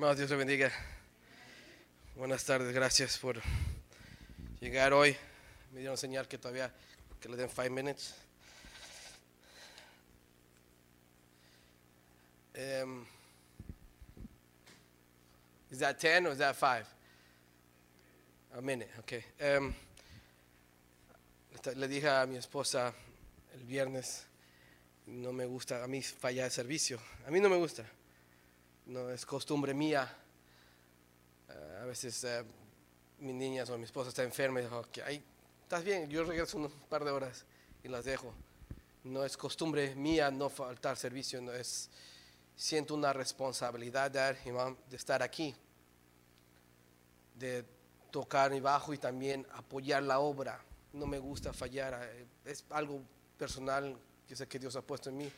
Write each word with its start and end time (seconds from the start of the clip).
Hermanos, 0.00 0.16
Dios 0.16 0.30
le 0.30 0.36
bendiga. 0.36 0.72
Buenas 2.16 2.42
tardes, 2.42 2.72
gracias 2.72 3.18
por 3.18 3.38
llegar 4.58 4.94
hoy. 4.94 5.14
Me 5.74 5.80
dieron 5.80 5.98
señal 5.98 6.26
que 6.26 6.38
todavía, 6.38 6.72
que 7.20 7.28
le 7.28 7.36
den 7.36 7.50
five 7.50 7.68
minutes. 7.68 8.14
Um, 12.56 13.04
is 15.70 15.80
that 15.80 15.98
10 15.98 16.28
or 16.28 16.32
is 16.32 16.38
that 16.38 16.56
5? 16.56 16.86
A 18.56 18.62
minute, 18.62 18.88
okay. 19.00 19.22
Um, 19.54 19.74
le 21.76 21.88
dije 21.88 22.08
a 22.08 22.24
mi 22.24 22.38
esposa 22.38 22.94
el 23.52 23.64
viernes, 23.64 24.24
no 25.08 25.30
me 25.34 25.44
gusta, 25.44 25.84
a 25.84 25.86
mí 25.86 26.00
fallar 26.00 26.46
el 26.46 26.52
servicio, 26.52 26.98
a 27.26 27.30
mí 27.30 27.38
no 27.38 27.50
me 27.50 27.56
gusta, 27.56 27.84
no 28.90 29.08
es 29.08 29.24
costumbre 29.24 29.72
mía. 29.72 30.08
Uh, 31.48 31.82
a 31.82 31.84
veces 31.86 32.24
uh, 32.24 32.44
mis 33.22 33.34
niñas 33.34 33.70
o 33.70 33.78
mi 33.78 33.84
esposa 33.84 34.08
está 34.08 34.22
enferma 34.24 34.60
y 34.60 34.64
digo, 34.64 34.78
okay, 34.78 35.02
ay, 35.06 35.24
estás 35.62 35.84
bien, 35.84 36.08
yo 36.10 36.24
regreso 36.24 36.58
un 36.58 36.68
par 36.88 37.04
de 37.04 37.10
horas 37.12 37.44
y 37.84 37.88
las 37.88 38.04
dejo. 38.04 38.34
No 39.04 39.24
es 39.24 39.36
costumbre 39.36 39.94
mía 39.94 40.30
no 40.30 40.50
faltar 40.50 40.96
servicio, 40.96 41.40
no 41.40 41.52
es, 41.52 41.88
siento 42.56 42.94
una 42.94 43.12
responsabilidad 43.12 44.10
de, 44.10 44.36
de 44.90 44.96
estar 44.96 45.22
aquí, 45.22 45.54
de 47.36 47.64
tocar 48.10 48.50
mi 48.50 48.60
bajo 48.60 48.92
y 48.92 48.98
también 48.98 49.46
apoyar 49.52 50.02
la 50.02 50.18
obra. 50.18 50.60
No 50.92 51.06
me 51.06 51.18
gusta 51.20 51.52
fallar, 51.52 52.10
eh, 52.12 52.26
es 52.44 52.64
algo 52.70 53.00
personal 53.38 53.96
que 54.26 54.34
sé 54.34 54.48
que 54.48 54.58
Dios 54.58 54.74
ha 54.74 54.82
puesto 54.82 55.10
en 55.10 55.16
mí. 55.16 55.32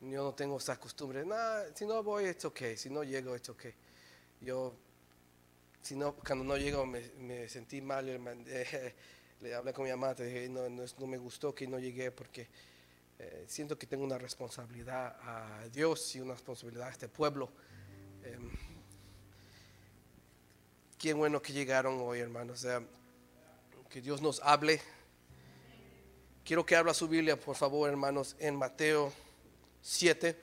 Yo 0.00 0.22
no 0.22 0.34
tengo 0.34 0.58
esa 0.58 0.78
costumbre. 0.78 1.24
Nah, 1.24 1.64
si 1.74 1.86
no 1.86 2.02
voy, 2.02 2.24
es 2.26 2.44
ok. 2.44 2.60
Si 2.76 2.90
no 2.90 3.02
llego, 3.02 3.34
es 3.34 3.48
ok. 3.48 3.64
Yo, 4.40 4.74
si 5.80 5.96
no, 5.96 6.14
cuando 6.16 6.44
no 6.44 6.56
llego, 6.56 6.84
me, 6.84 7.00
me 7.18 7.48
sentí 7.48 7.80
mal. 7.80 8.04
Le 8.04 9.54
hablé 9.54 9.72
con 9.72 9.84
mi 9.84 9.90
mamá, 9.90 10.14
te 10.14 10.26
dije, 10.26 10.48
no, 10.48 10.68
no, 10.68 10.84
no, 10.98 11.06
me 11.06 11.16
gustó 11.16 11.54
que 11.54 11.66
no 11.66 11.78
llegué 11.78 12.10
porque 12.10 12.48
eh, 13.18 13.44
siento 13.48 13.78
que 13.78 13.86
tengo 13.86 14.04
una 14.04 14.18
responsabilidad 14.18 15.16
a 15.22 15.66
Dios 15.72 16.14
y 16.14 16.20
una 16.20 16.34
responsabilidad 16.34 16.88
a 16.88 16.90
este 16.90 17.08
pueblo. 17.08 17.50
Eh, 18.22 18.38
qué 20.98 21.14
bueno 21.14 21.40
que 21.40 21.54
llegaron 21.54 21.98
hoy, 22.00 22.20
hermanos. 22.20 22.60
Sea, 22.60 22.82
que 23.88 24.02
Dios 24.02 24.20
nos 24.20 24.40
hable. 24.42 24.80
Quiero 26.44 26.66
que 26.66 26.76
abra 26.76 26.92
su 26.92 27.08
Biblia, 27.08 27.40
por 27.40 27.56
favor, 27.56 27.88
hermanos, 27.88 28.36
en 28.38 28.56
Mateo 28.56 29.12
7. 29.88 30.36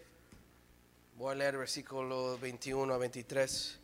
Voy 1.17 1.33
a 1.33 1.35
leer 1.35 1.57
versículo 1.57 2.37
21 2.37 2.93
a 2.93 2.97
23. 2.97 3.77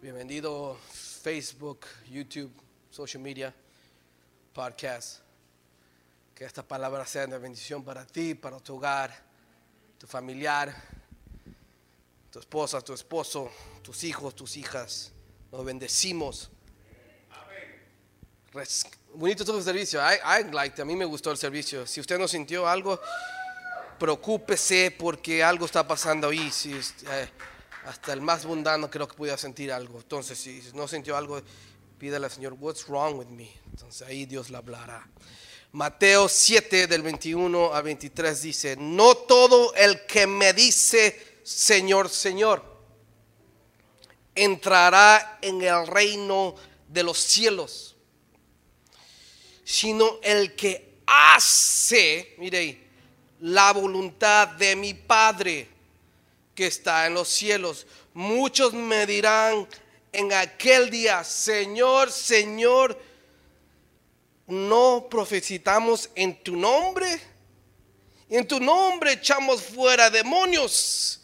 Bienvenido 0.00 0.78
Facebook, 1.22 1.80
YouTube, 2.08 2.50
social 2.90 3.22
media, 3.22 3.54
podcast. 4.54 5.18
Que 6.34 6.46
esta 6.46 6.62
palabra 6.62 7.04
sea 7.04 7.26
de 7.26 7.36
bendición 7.36 7.84
para 7.84 8.06
ti, 8.06 8.34
para 8.34 8.58
tu 8.58 8.76
hogar, 8.76 9.14
tu 9.98 10.06
familiar, 10.06 10.74
tu 12.30 12.38
esposa, 12.38 12.80
tu 12.80 12.94
esposo, 12.94 13.50
tus 13.82 14.02
hijos, 14.02 14.34
tus 14.34 14.56
hijas. 14.56 15.12
Nos 15.52 15.62
bendecimos. 15.62 16.50
Bonito 19.12 19.44
todo 19.44 19.58
el 19.58 19.64
servicio. 19.64 20.00
I, 20.00 20.14
I 20.40 20.50
liked, 20.50 20.80
a 20.80 20.86
mí 20.86 20.96
me 20.96 21.04
gustó 21.04 21.30
el 21.30 21.36
servicio. 21.36 21.86
Si 21.86 22.00
usted 22.00 22.18
no 22.18 22.26
sintió 22.26 22.66
algo, 22.66 22.98
preocúpese 23.98 24.90
porque 24.90 25.42
algo 25.42 25.66
está 25.66 25.86
pasando 25.86 26.28
ahí. 26.28 26.50
Si, 26.50 26.72
eh, 26.72 27.28
hasta 27.84 28.12
el 28.12 28.20
más 28.20 28.44
mundano 28.44 28.90
creo 28.90 29.06
que 29.06 29.14
pudiera 29.14 29.36
sentir 29.36 29.72
algo. 29.72 29.98
Entonces, 29.98 30.38
si 30.38 30.62
no 30.74 30.88
sintió 30.88 31.16
algo, 31.16 31.40
pídale 31.98 32.26
al 32.26 32.32
Señor, 32.32 32.54
what's 32.58 32.86
wrong 32.88 33.18
with 33.18 33.26
me? 33.26 33.50
Entonces 33.70 34.06
ahí 34.06 34.26
Dios 34.26 34.50
le 34.50 34.56
hablará. 34.56 35.06
Mateo 35.72 36.28
7 36.28 36.86
del 36.86 37.02
21 37.02 37.74
a 37.74 37.82
23 37.82 38.42
dice, 38.42 38.76
no 38.78 39.16
todo 39.16 39.74
el 39.74 40.06
que 40.06 40.26
me 40.26 40.52
dice, 40.52 41.40
Señor, 41.42 42.08
Señor, 42.08 42.64
entrará 44.34 45.38
en 45.42 45.60
el 45.62 45.86
reino 45.86 46.54
de 46.88 47.02
los 47.02 47.18
cielos, 47.18 47.96
sino 49.64 50.20
el 50.22 50.54
que 50.54 51.00
hace, 51.06 52.36
mire 52.38 52.58
ahí, 52.58 52.83
la 53.40 53.72
voluntad 53.72 54.48
de 54.48 54.76
mi 54.76 54.94
Padre 54.94 55.68
que 56.54 56.66
está 56.66 57.06
en 57.06 57.14
los 57.14 57.28
cielos. 57.28 57.86
Muchos 58.12 58.72
me 58.72 59.06
dirán 59.06 59.66
en 60.12 60.32
aquel 60.32 60.90
día, 60.90 61.24
Señor, 61.24 62.10
Señor, 62.12 62.98
no 64.46 65.06
profetizamos 65.10 66.10
en 66.14 66.42
tu 66.42 66.56
nombre. 66.56 67.20
En 68.28 68.46
tu 68.46 68.60
nombre 68.60 69.12
echamos 69.12 69.62
fuera 69.62 70.10
demonios. 70.10 71.20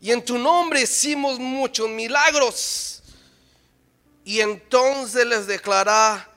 Y 0.00 0.10
en 0.10 0.24
tu 0.24 0.38
nombre 0.38 0.82
hicimos 0.82 1.38
muchos 1.38 1.88
milagros. 1.88 3.02
Y 4.24 4.40
entonces 4.40 5.26
les 5.26 5.46
declarará 5.46 6.30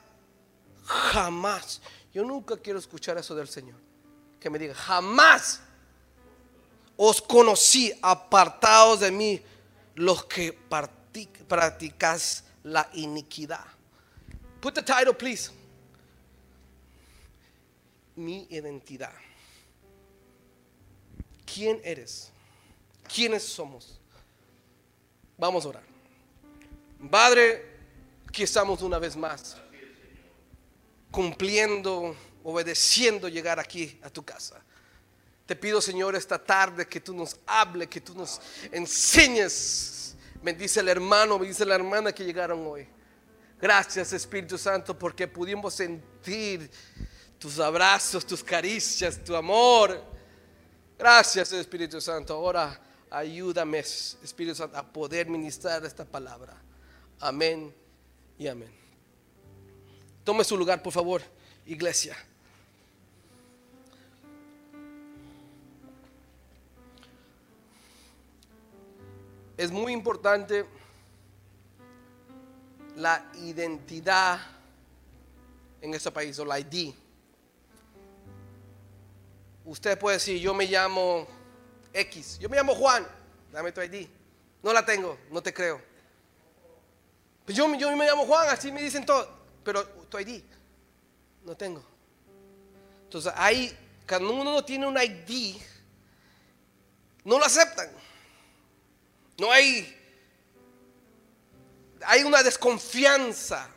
jamás. 0.84 1.80
Yo 2.12 2.24
nunca 2.24 2.56
quiero 2.56 2.78
escuchar 2.78 3.18
eso 3.18 3.34
del 3.34 3.48
Señor. 3.48 3.83
Que 4.44 4.50
me 4.50 4.58
diga, 4.58 4.74
jamás 4.74 5.62
os 6.98 7.22
conocí 7.22 7.90
apartados 8.02 9.00
de 9.00 9.10
mí 9.10 9.42
los 9.94 10.26
que 10.26 10.52
practicas 11.48 12.44
la 12.62 12.86
iniquidad. 12.92 13.64
Put 14.60 14.74
the 14.74 14.82
title, 14.82 15.14
please. 15.14 15.50
Mi 18.16 18.46
identidad. 18.50 19.14
¿Quién 21.46 21.80
eres? 21.82 22.30
¿Quiénes 23.08 23.44
somos? 23.44 23.98
Vamos 25.38 25.64
a 25.64 25.68
orar. 25.68 25.84
Padre, 27.10 27.78
aquí 28.28 28.42
estamos 28.42 28.82
una 28.82 28.98
vez 28.98 29.16
más 29.16 29.56
cumpliendo, 31.10 32.14
obedeciendo 32.44 33.28
llegar 33.28 33.58
aquí 33.58 33.98
a 34.02 34.10
tu 34.10 34.24
casa. 34.24 34.62
Te 35.46 35.56
pido, 35.56 35.80
Señor, 35.80 36.14
esta 36.14 36.38
tarde 36.42 36.86
que 36.86 37.00
tú 37.00 37.12
nos 37.12 37.36
hable, 37.46 37.88
que 37.88 38.00
tú 38.00 38.14
nos 38.14 38.40
enseñes. 38.70 40.14
Bendice 40.42 40.80
el 40.80 40.88
hermano, 40.88 41.38
bendice 41.38 41.64
la 41.66 41.74
hermana 41.74 42.12
que 42.12 42.24
llegaron 42.24 42.66
hoy. 42.66 42.86
Gracias, 43.60 44.12
Espíritu 44.12 44.56
Santo, 44.56 44.98
porque 44.98 45.26
pudimos 45.26 45.74
sentir 45.74 46.70
tus 47.38 47.58
abrazos, 47.58 48.24
tus 48.24 48.42
caricias, 48.44 49.22
tu 49.22 49.34
amor. 49.34 50.02
Gracias, 50.98 51.52
Espíritu 51.52 52.00
Santo. 52.00 52.34
Ahora 52.34 52.80
ayúdame, 53.10 53.78
Espíritu 53.78 54.54
Santo, 54.54 54.76
a 54.76 54.82
poder 54.82 55.28
ministrar 55.28 55.84
esta 55.84 56.04
palabra. 56.04 56.56
Amén 57.20 57.74
y 58.38 58.48
amén. 58.48 58.72
Tome 60.24 60.42
su 60.42 60.56
lugar, 60.56 60.82
por 60.82 60.92
favor, 60.92 61.22
iglesia. 61.66 62.16
Es 69.56 69.70
muy 69.70 69.92
importante 69.92 70.66
la 72.96 73.24
identidad 73.34 74.40
en 75.80 75.94
este 75.94 76.10
país, 76.10 76.38
o 76.38 76.44
la 76.44 76.58
ID. 76.58 76.94
Usted 79.64 79.98
puede 79.98 80.16
decir, 80.16 80.40
yo 80.40 80.54
me 80.54 80.66
llamo 80.66 81.26
X, 81.92 82.38
yo 82.38 82.48
me 82.48 82.56
llamo 82.56 82.74
Juan, 82.74 83.06
dame 83.52 83.70
tu 83.72 83.80
ID. 83.80 84.08
No 84.62 84.72
la 84.72 84.84
tengo, 84.84 85.18
no 85.30 85.42
te 85.42 85.52
creo. 85.52 85.80
Pues 87.44 87.56
yo, 87.56 87.72
yo 87.74 87.94
me 87.96 88.06
llamo 88.06 88.26
Juan, 88.26 88.48
así 88.48 88.72
me 88.72 88.82
dicen 88.82 89.04
todo, 89.04 89.28
pero 89.62 89.86
tu 89.86 90.18
ID 90.18 90.42
no 91.44 91.56
tengo. 91.56 91.84
Entonces 93.04 93.32
ahí, 93.36 93.76
cuando 94.08 94.32
uno 94.32 94.44
no 94.44 94.64
tiene 94.64 94.86
un 94.86 94.96
ID, 94.96 95.56
no 97.24 97.38
lo 97.38 97.44
aceptan. 97.44 97.90
No 99.38 99.50
hay, 99.50 99.94
hay 102.06 102.22
una 102.22 102.42
desconfianza. 102.42 103.68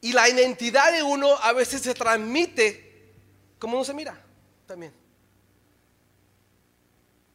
Y 0.00 0.12
la 0.12 0.28
identidad 0.28 0.92
de 0.92 1.02
uno 1.02 1.36
a 1.38 1.52
veces 1.52 1.82
se 1.82 1.94
transmite 1.94 3.12
como 3.58 3.76
uno 3.76 3.84
se 3.84 3.94
mira 3.94 4.20
también. 4.66 4.92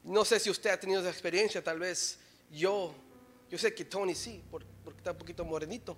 No 0.03 0.23
sé 0.23 0.39
si 0.39 0.49
usted 0.49 0.69
ha 0.69 0.79
tenido 0.79 1.01
esa 1.01 1.09
experiencia, 1.09 1.63
tal 1.63 1.79
vez 1.79 2.19
yo, 2.51 2.93
yo 3.49 3.57
sé 3.57 3.73
que 3.73 3.85
Tony 3.85 4.15
sí, 4.15 4.41
por- 4.49 4.65
porque 4.83 4.99
está 4.99 5.11
un 5.11 5.17
poquito 5.17 5.43
morenito. 5.45 5.97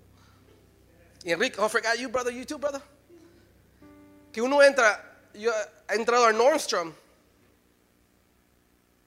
Y 1.23 1.31
Enrique, 1.31 1.59
oh, 1.59 1.65
I 1.65 1.69
forgot 1.69 1.95
you, 1.97 2.09
brother, 2.09 2.31
you 2.33 2.45
too, 2.45 2.57
brother. 2.59 2.81
Que 4.31 4.41
uno 4.41 4.61
entra, 4.61 5.29
yo 5.33 5.51
he 5.89 5.95
entrado 5.95 6.25
a 6.25 6.31
Nordstrom, 6.33 6.93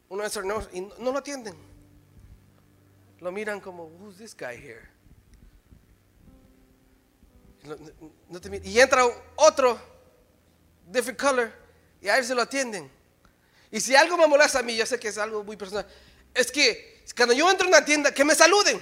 uno 0.09 0.23
a 0.23 0.29
Nordstrom 0.43 0.63
y 0.73 0.81
no, 0.81 1.13
lo 1.13 1.19
atienden. 1.19 1.55
lo 3.21 3.33
miran 3.33 3.61
como, 3.61 3.85
who's 3.85 4.17
this 4.17 4.35
guy 4.37 4.57
here? 4.57 4.89
No- 7.65 8.41
y 8.63 8.81
entra 8.81 9.05
otro, 9.37 9.79
different 10.87 11.19
color, 11.19 11.53
y 12.01 12.09
a 12.09 12.17
él 12.17 12.25
se 12.25 12.35
lo 12.35 12.43
atienden. 12.43 12.91
Y 13.71 13.81
si 13.81 13.95
algo 13.97 14.17
me 14.17 14.27
molesta 14.27 14.61
a 14.61 14.63
mí, 14.63 14.77
yo 14.77 14.87
sé 14.87 14.99
que 14.99 15.09
es 15.09 15.19
algo 15.19 15.45
muy 15.45 15.57
personal, 15.57 15.87
es 16.33 16.51
que 16.51 17.05
cuando 17.17 17.35
yo 17.35 17.51
entro 17.51 17.67
en 17.67 17.75
una 17.75 17.85
tienda, 17.85 18.13
que 18.13 18.25
me 18.25 18.35
saluden. 18.35 18.81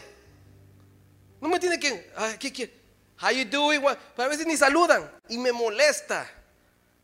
No 1.40 1.48
me 1.48 1.58
tiene 1.58 1.78
que, 1.78 2.10
"Ay, 2.16 2.36
¿qué 2.38 2.52
quiere? 2.52 2.72
How 3.20 3.30
you 3.30 3.44
doing? 3.44 3.82
What?" 3.82 3.98
A 4.16 4.28
veces 4.28 4.46
ni 4.46 4.56
saludan 4.56 5.10
y 5.28 5.38
me 5.38 5.52
molesta. 5.52 6.28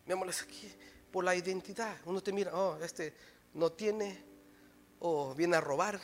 Me 0.07 0.15
molesta 0.15 0.45
aquí 0.45 0.71
por 1.11 1.25
la 1.25 1.35
identidad. 1.35 1.97
Uno 2.05 2.23
te 2.23 2.33
mira, 2.33 2.51
oh, 2.55 2.79
este 2.83 3.15
no 3.55 3.71
tiene 3.73 4.23
o 4.99 5.35
viene 5.35 5.57
a 5.57 5.61
robar. 5.61 6.01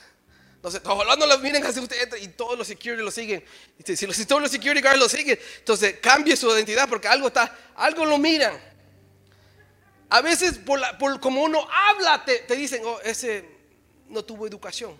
No 0.62 0.70
sé, 0.72 0.80
ojalá 0.84 1.14
no 1.14 1.26
lo 1.26 1.38
miren 1.38 1.64
así 1.64 1.78
usted 1.78 2.02
entra 2.02 2.18
y 2.18 2.28
todos 2.28 2.58
los 2.58 2.66
security 2.66 3.02
lo 3.02 3.10
siguen. 3.12 3.44
Si, 3.84 3.96
si 3.96 4.12
si 4.12 4.26
todos 4.26 4.42
los 4.42 4.50
security 4.50 4.80
guards 4.82 4.98
lo 4.98 5.08
siguen, 5.08 5.38
entonces 5.58 5.96
cambie 6.00 6.36
su 6.36 6.48
identidad 6.50 6.88
porque 6.88 7.06
algo 7.06 7.28
está, 7.28 7.56
algo 7.76 8.04
lo 8.04 8.18
miran. 8.18 8.58
A 10.10 10.20
veces 10.20 10.58
por, 10.58 10.80
la- 10.80 10.98
por 10.98 11.20
como 11.20 11.42
uno 11.42 11.66
habla 11.70 12.24
te, 12.24 12.38
te 12.40 12.56
dicen, 12.56 12.82
oh, 12.84 12.98
ese 13.02 13.48
no 14.08 14.24
tuvo 14.24 14.46
educación. 14.46 14.96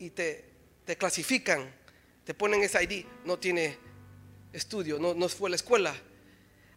Y 0.00 0.10
te, 0.10 0.44
te 0.84 0.96
clasifican, 0.96 1.72
te 2.24 2.34
ponen 2.34 2.62
ese 2.62 2.82
ID, 2.82 3.04
no 3.24 3.38
tiene 3.38 3.76
estudio, 4.52 4.98
no, 4.98 5.14
no 5.14 5.28
fue 5.28 5.48
a 5.48 5.50
la 5.50 5.56
escuela. 5.56 5.94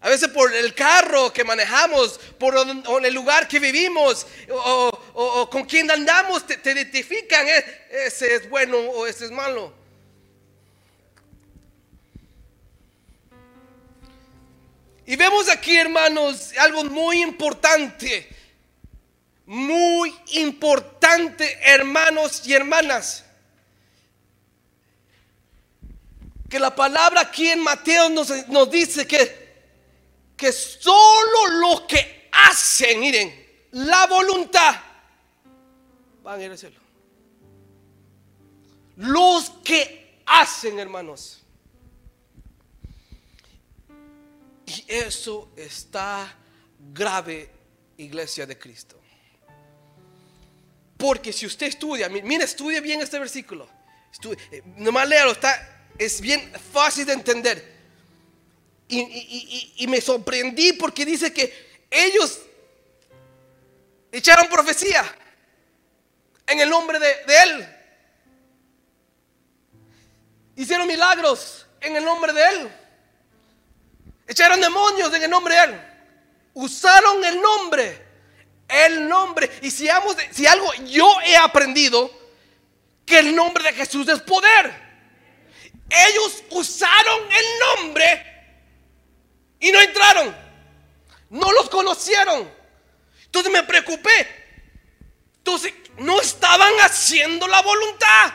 A 0.03 0.09
veces 0.09 0.29
por 0.29 0.51
el 0.51 0.73
carro 0.73 1.31
que 1.31 1.43
manejamos, 1.43 2.19
por 2.39 2.55
el 3.05 3.13
lugar 3.13 3.47
que 3.47 3.59
vivimos, 3.59 4.25
o, 4.49 5.47
con 5.51 5.63
quién 5.65 5.91
andamos, 5.91 6.45
te, 6.47 6.71
identifican, 6.71 7.47
eh, 7.47 7.87
ese 8.07 8.33
es 8.33 8.49
bueno 8.49 8.77
o 8.77 9.05
ese 9.05 9.25
es 9.25 9.31
malo. 9.31 9.71
Y 15.05 15.15
vemos 15.15 15.47
aquí, 15.49 15.77
hermanos, 15.77 16.51
algo 16.57 16.83
muy 16.85 17.21
importante, 17.21 18.27
muy 19.45 20.15
importante, 20.31 21.59
hermanos 21.61 22.41
y 22.47 22.53
hermanas. 22.53 23.23
Que 26.49 26.57
la 26.57 26.75
palabra 26.75 27.21
aquí 27.21 27.49
en 27.49 27.59
Mateo 27.59 28.09
nos 28.09 28.71
dice 28.71 29.05
que, 29.05 29.40
que 30.41 30.51
solo 30.51 31.47
los 31.59 31.81
que 31.81 32.27
hacen, 32.31 32.99
miren, 32.99 33.67
la 33.73 34.07
voluntad, 34.07 34.75
van 36.23 36.39
a 36.39 36.43
ir 36.43 36.49
al 36.49 36.57
cielo. 36.57 36.79
Los 38.97 39.51
que 39.63 40.23
hacen, 40.25 40.79
hermanos. 40.79 41.43
Y 44.65 44.83
eso 44.87 45.51
está 45.55 46.35
grave, 46.91 47.51
iglesia 47.97 48.47
de 48.47 48.57
Cristo. 48.57 48.99
Porque 50.97 51.31
si 51.31 51.45
usted 51.45 51.67
estudia, 51.67 52.09
mi- 52.09 52.23
mira, 52.23 52.45
estudia 52.45 52.81
bien 52.81 53.01
este 53.01 53.19
versículo. 53.19 53.69
Estu- 54.11 54.35
eh, 54.51 54.63
nomás 54.77 55.07
léalo, 55.07 55.33
está, 55.33 55.87
es 55.99 56.19
bien 56.19 56.51
fácil 56.73 57.05
de 57.05 57.13
entender. 57.13 57.70
Y, 58.93 59.85
me 59.87 60.01
sorprendí 60.01 60.73
porque 60.73 61.05
dice 61.05 61.33
que 61.33 61.85
ellos 61.89 62.41
echaron 64.11 64.49
profecía 64.49 65.03
en 66.45 66.59
el 66.59 66.69
nombre 66.69 66.99
de, 66.99 67.15
Él. 67.43 67.77
Hicieron 70.57 70.87
milagros 70.87 71.65
en 71.79 71.95
el 71.95 72.03
nombre 72.03 72.33
de 72.33 72.43
Él. 72.49 72.71
Echaron 74.27 74.59
demonios 74.59 75.13
en 75.13 75.23
el 75.23 75.29
nombre 75.29 75.55
de 75.55 75.63
Él. 75.63 75.81
Usaron 76.53 77.23
el 77.23 77.41
nombre. 77.41 78.05
El 78.67 79.07
nombre. 79.07 79.49
Y 79.61 79.71
si, 79.71 79.87
si 80.31 80.45
algo 80.45 80.73
yo 80.85 81.09
he 81.25 81.37
aprendido, 81.37 82.11
que 83.05 83.19
el 83.19 83.33
nombre 83.33 83.63
de 83.63 83.73
Jesús 83.73 84.07
es 84.09 84.19
poder. 84.21 84.73
Ellos 85.89 86.43
usaron 86.49 87.21
el 87.31 87.45
nombre 87.59 88.30
y 89.61 89.71
no 89.71 89.79
entraron. 89.79 90.35
No 91.29 91.51
los 91.53 91.69
conocieron. 91.69 92.51
Entonces 93.25 93.51
me 93.51 93.63
preocupé. 93.63 94.27
Entonces 95.37 95.73
no 95.99 96.19
estaban 96.19 96.73
haciendo 96.81 97.47
la 97.47 97.61
voluntad. 97.61 98.33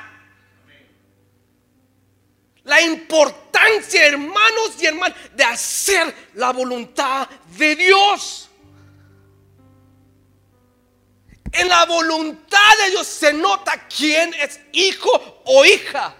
La 2.65 2.81
importancia, 2.81 4.07
hermanos 4.07 4.73
y 4.81 4.87
hermanas, 4.87 5.17
de 5.35 5.45
hacer 5.45 6.15
la 6.35 6.53
voluntad 6.53 7.29
de 7.59 7.77
Dios. 7.77 8.49
En 11.53 11.69
la 11.69 11.85
voluntad 11.87 12.79
de 12.85 12.91
Dios 12.91 13.07
se 13.07 13.33
nota 13.33 13.87
quién 13.89 14.35
es 14.35 14.61
hijo 14.73 15.43
o 15.45 15.65
hija. 15.65 16.15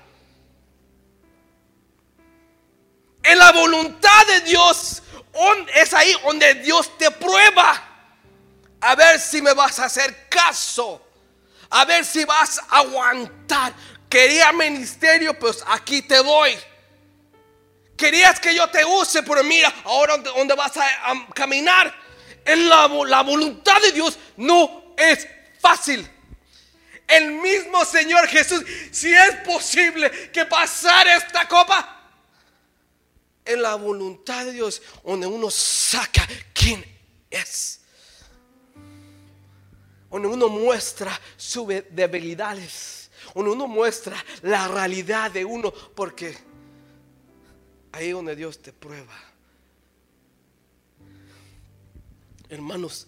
En 3.27 3.41
la 3.41 3.51
voluntad 3.51 4.25
de 4.27 4.41
Dios 4.43 5.03
es 5.75 5.93
ahí 5.93 6.15
donde 6.23 6.55
Dios 6.55 6.97
te 6.97 7.11
prueba. 7.11 7.83
A 8.81 8.95
ver 8.95 9.19
si 9.19 9.43
me 9.43 9.53
vas 9.53 9.81
a 9.81 9.87
hacer 9.87 10.29
caso. 10.29 11.05
A 11.71 11.85
ver 11.85 12.05
si 12.05 12.25
vas 12.25 12.61
a 12.71 12.79
aguantar. 12.79 13.75
Quería 14.09 14.53
ministerio, 14.53 15.37
pues 15.37 15.65
aquí 15.67 16.03
te 16.03 16.23
doy. 16.23 16.57
Querías 17.97 18.39
que 18.39 18.55
yo 18.55 18.69
te 18.69 18.85
use, 18.85 19.25
pero 19.25 19.43
mira, 19.43 19.75
ahora 19.85 20.19
donde, 20.19 20.55
vas 20.55 20.77
a, 20.77 20.85
a 21.11 21.27
caminar. 21.35 21.93
En 22.45 22.69
la, 22.69 22.87
la 22.87 23.23
voluntad 23.23 23.81
de 23.83 23.91
Dios 23.91 24.17
no 24.37 24.95
es 24.97 25.27
fácil. 25.59 26.09
El 27.09 27.33
mismo 27.33 27.85
Señor 27.85 28.29
Jesús, 28.29 28.65
si 28.93 29.13
es 29.13 29.35
posible 29.45 30.31
que 30.31 30.45
pasar 30.45 31.09
esta 31.09 31.49
copa, 31.49 31.96
en 33.47 33.63
la 33.63 33.75
voluntad 33.77 34.45
de 34.45 34.53
Dios, 34.53 34.83
donde 35.05 35.27
uno 35.27 35.51
saca 35.51 36.27
quién 36.53 36.85
es. 37.31 37.81
Donde 40.11 40.29
uno 40.29 40.49
muestra 40.49 41.19
sus 41.37 41.69
debilidades. 41.91 43.11
Donde 43.35 43.51
uno 43.51 43.67
muestra 43.67 44.23
la 44.43 44.69
realidad 44.69 45.31
de 45.31 45.45
uno. 45.45 45.73
Porque 45.73 46.37
ahí 47.93 48.11
donde 48.11 48.37
Dios 48.37 48.61
te 48.61 48.73
prueba. 48.73 49.15
Hermanos, 52.49 53.07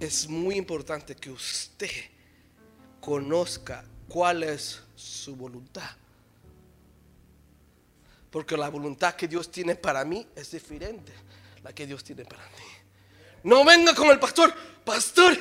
es 0.00 0.28
muy 0.28 0.56
importante 0.56 1.14
que 1.14 1.30
usted 1.30 1.90
conozca 3.00 3.84
cuál 4.08 4.42
es 4.42 4.80
su 4.96 5.36
voluntad. 5.36 6.01
Porque 8.32 8.56
la 8.56 8.70
voluntad 8.70 9.14
que 9.14 9.28
Dios 9.28 9.50
tiene 9.50 9.76
para 9.76 10.06
mí 10.06 10.26
es 10.34 10.50
diferente 10.50 11.12
a 11.58 11.64
la 11.64 11.72
que 11.74 11.86
Dios 11.86 12.02
tiene 12.02 12.24
para 12.24 12.42
mí. 12.42 12.64
No 13.42 13.62
venga 13.62 13.94
con 13.94 14.08
el 14.08 14.18
pastor, 14.18 14.54
pastor, 14.82 15.36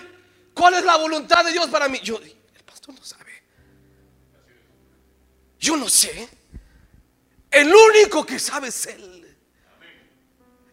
¿cuál 0.53 0.74
es 0.74 0.83
la 0.83 0.98
voluntad 0.98 1.45
de 1.45 1.53
Dios 1.53 1.67
para 1.69 1.88
mí? 1.88 2.01
Yo, 2.03 2.19
el 2.19 2.63
pastor 2.65 2.93
no 2.93 3.01
sabe. 3.01 3.31
Yo 5.57 5.77
no 5.77 5.88
sé. 5.88 6.27
El 7.50 7.74
único 7.74 8.25
que 8.25 8.38
sabe 8.38 8.67
es 8.67 8.86
Él. 8.88 9.38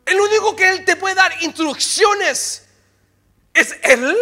El 0.04 0.20
único 0.20 0.56
que 0.56 0.68
Él 0.70 0.84
te 0.84 0.96
puede 0.96 1.14
dar 1.14 1.40
instrucciones 1.40 2.66
es 3.54 3.76
Él. 3.82 4.16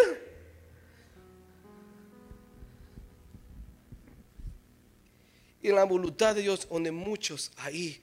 En 5.69 5.75
la 5.75 5.83
voluntad 5.83 6.33
de 6.37 6.43
Dios, 6.43 6.69
donde 6.69 6.93
muchos 6.93 7.51
ahí 7.57 8.01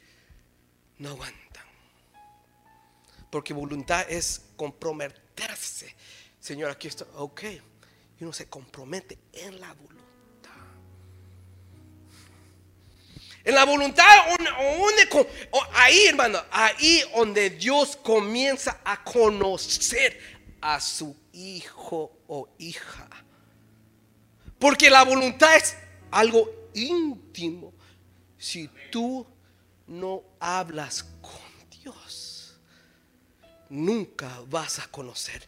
no 0.98 1.12
aguantan. 1.12 1.64
Porque 3.30 3.54
voluntad 3.54 4.06
es 4.10 4.42
comprometerse. 4.58 5.96
Señor, 6.42 6.72
aquí 6.72 6.90
está, 6.90 7.06
ok. 7.16 7.44
Y 8.20 8.24
uno 8.26 8.34
se 8.34 8.50
compromete 8.50 9.18
en 9.32 9.62
la 9.62 9.72
voluntad. 9.76 9.94
En 13.46 13.56
la 13.56 13.64
voluntad, 13.64 14.06
ahí 15.72 16.08
hermano, 16.08 16.44
ahí 16.52 17.02
donde 17.16 17.50
Dios 17.52 17.96
comienza 17.96 18.82
a 18.84 19.02
conocer 19.06 20.20
a 20.60 20.82
su 20.82 21.16
hijo 21.32 22.12
o 22.28 22.50
hija. 22.58 23.08
Porque 24.60 24.90
la 24.90 25.04
voluntad 25.04 25.56
es 25.56 25.78
algo 26.12 26.63
íntimo. 26.74 27.74
Si 28.38 28.70
tú 28.92 29.26
no 29.88 30.24
hablas 30.40 31.04
con 31.22 31.70
Dios, 31.82 32.56
nunca 33.70 34.42
vas 34.48 34.80
a 34.80 34.88
conocer 34.88 35.48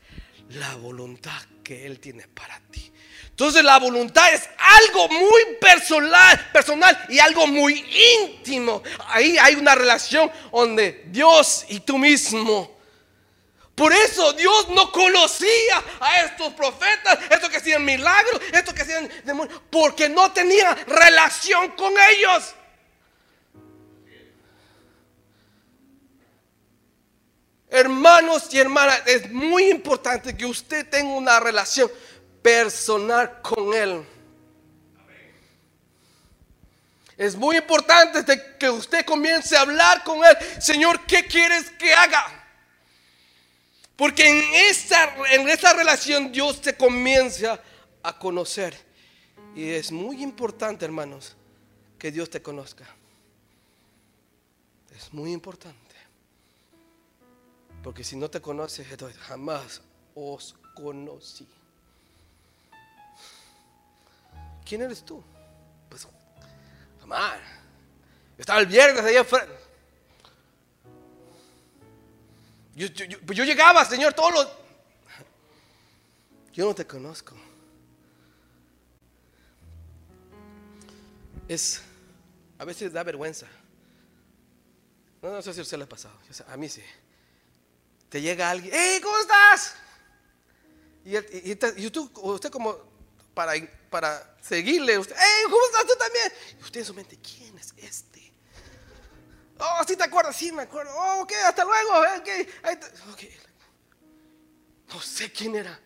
la 0.49 0.75
voluntad 0.75 1.41
que 1.63 1.85
Él 1.85 1.99
tiene 1.99 2.27
para 2.27 2.59
ti. 2.71 2.91
Entonces 3.29 3.63
la 3.63 3.79
voluntad 3.79 4.33
es 4.33 4.47
algo 4.57 5.09
muy 5.09 5.57
personal, 5.59 6.49
personal 6.53 6.97
y 7.09 7.19
algo 7.19 7.47
muy 7.47 7.85
íntimo. 8.23 8.81
Ahí 9.07 9.37
hay 9.37 9.55
una 9.55 9.75
relación 9.75 10.31
donde 10.51 11.05
Dios 11.07 11.65
y 11.67 11.81
tú 11.81 11.97
mismo. 11.97 12.74
Por 13.75 13.91
eso 13.91 14.31
Dios 14.33 14.69
no 14.69 14.89
conocía 14.89 15.83
a 15.99 16.21
estos 16.21 16.53
profetas, 16.53 17.19
estos 17.29 17.49
que 17.49 17.57
hacían 17.57 17.83
milagros, 17.83 18.41
estos 18.53 18.73
que 18.73 18.83
hacían 18.83 19.09
demonios, 19.25 19.61
porque 19.69 20.07
no 20.07 20.31
tenía 20.31 20.73
relación 20.87 21.71
con 21.71 21.93
ellos. 22.11 22.55
Hermanos 27.69 28.47
y 28.51 28.59
hermanas, 28.59 29.01
es 29.05 29.29
muy 29.29 29.69
importante 29.69 30.37
que 30.37 30.45
usted 30.45 30.89
tenga 30.89 31.13
una 31.13 31.41
relación 31.41 31.91
personal 32.41 33.41
con 33.41 33.73
Él. 33.73 34.05
Es 37.17 37.35
muy 37.35 37.57
importante 37.57 38.23
que 38.57 38.69
usted 38.69 39.05
comience 39.05 39.57
a 39.57 39.61
hablar 39.61 40.01
con 40.05 40.23
Él. 40.23 40.37
Señor, 40.61 41.05
¿qué 41.05 41.25
quieres 41.25 41.69
que 41.71 41.93
haga? 41.93 42.44
Porque 43.95 44.27
en 44.27 44.53
esa, 44.69 45.15
en 45.33 45.47
esa 45.47 45.73
relación 45.73 46.31
Dios 46.31 46.61
te 46.61 46.75
comienza 46.75 47.59
a 48.03 48.17
conocer. 48.19 48.75
Y 49.55 49.69
es 49.69 49.91
muy 49.91 50.21
importante, 50.21 50.83
hermanos, 50.83 51.35
que 51.97 52.11
Dios 52.11 52.29
te 52.29 52.41
conozca. 52.41 52.85
Es 54.95 55.13
muy 55.13 55.31
importante. 55.31 55.95
Porque 57.81 58.03
si 58.03 58.15
no 58.15 58.29
te 58.29 58.41
conoces, 58.41 58.87
jamás 59.19 59.81
os 60.13 60.55
conocí. 60.73 61.47
¿Quién 64.65 64.81
eres 64.81 65.05
tú? 65.05 65.23
Pues, 65.89 66.07
jamás. 66.99 67.39
Estaba 68.37 68.59
el 68.59 68.65
viernes 68.65 69.03
allá 69.03 69.21
afuera. 69.21 69.47
Yo, 72.75 72.87
pues 73.25 73.37
yo, 73.37 73.45
llegaba, 73.45 73.85
Señor, 73.85 74.13
todos 74.13 74.33
los... 74.33 74.47
Yo 76.51 76.65
no 76.65 76.75
te 76.75 76.85
conozco. 76.85 77.33
Es, 81.47 81.81
a 82.57 82.65
veces 82.65 82.91
da 82.91 83.03
vergüenza. 83.03 83.47
No, 85.21 85.41
sé 85.41 85.53
si 85.53 85.59
a 85.59 85.63
usted 85.63 85.77
le 85.77 85.85
ha 85.85 85.89
pasado. 85.89 86.17
A 86.47 86.57
mí 86.57 86.67
sí. 86.67 86.83
Te 88.09 88.21
llega 88.21 88.49
alguien, 88.49 88.73
¡Hey, 88.75 88.99
¿cómo 89.01 89.17
estás? 89.19 89.75
Y, 91.05 91.17
usted 91.17 92.51
como 92.51 92.77
para, 93.33 93.53
para 93.89 94.37
seguirle, 94.41 94.97
usted, 94.97 95.15
¡Hey, 95.17 95.43
¿cómo 95.45 95.65
estás 95.65 95.85
tú 95.85 95.93
también? 95.97 96.33
Usted 96.61 96.79
en 96.81 96.85
su 96.85 96.93
mente, 96.93 97.17
¿quién 97.17 97.57
es 97.57 97.73
este? 97.77 98.34
Oh, 99.59 99.83
sí 99.87 99.95
te 99.95 100.03
acuerdas, 100.03 100.35
sí 100.35 100.51
me 100.51 100.63
acuerdo. 100.63 100.91
Oh, 100.95 101.21
ok, 101.21 101.31
hasta 101.45 101.63
luego. 101.63 101.91
Okay. 102.19 102.47
okay. 103.13 103.37
No 104.93 105.01
sé 105.01 105.31
quién 105.31 105.55
era. 105.55 105.79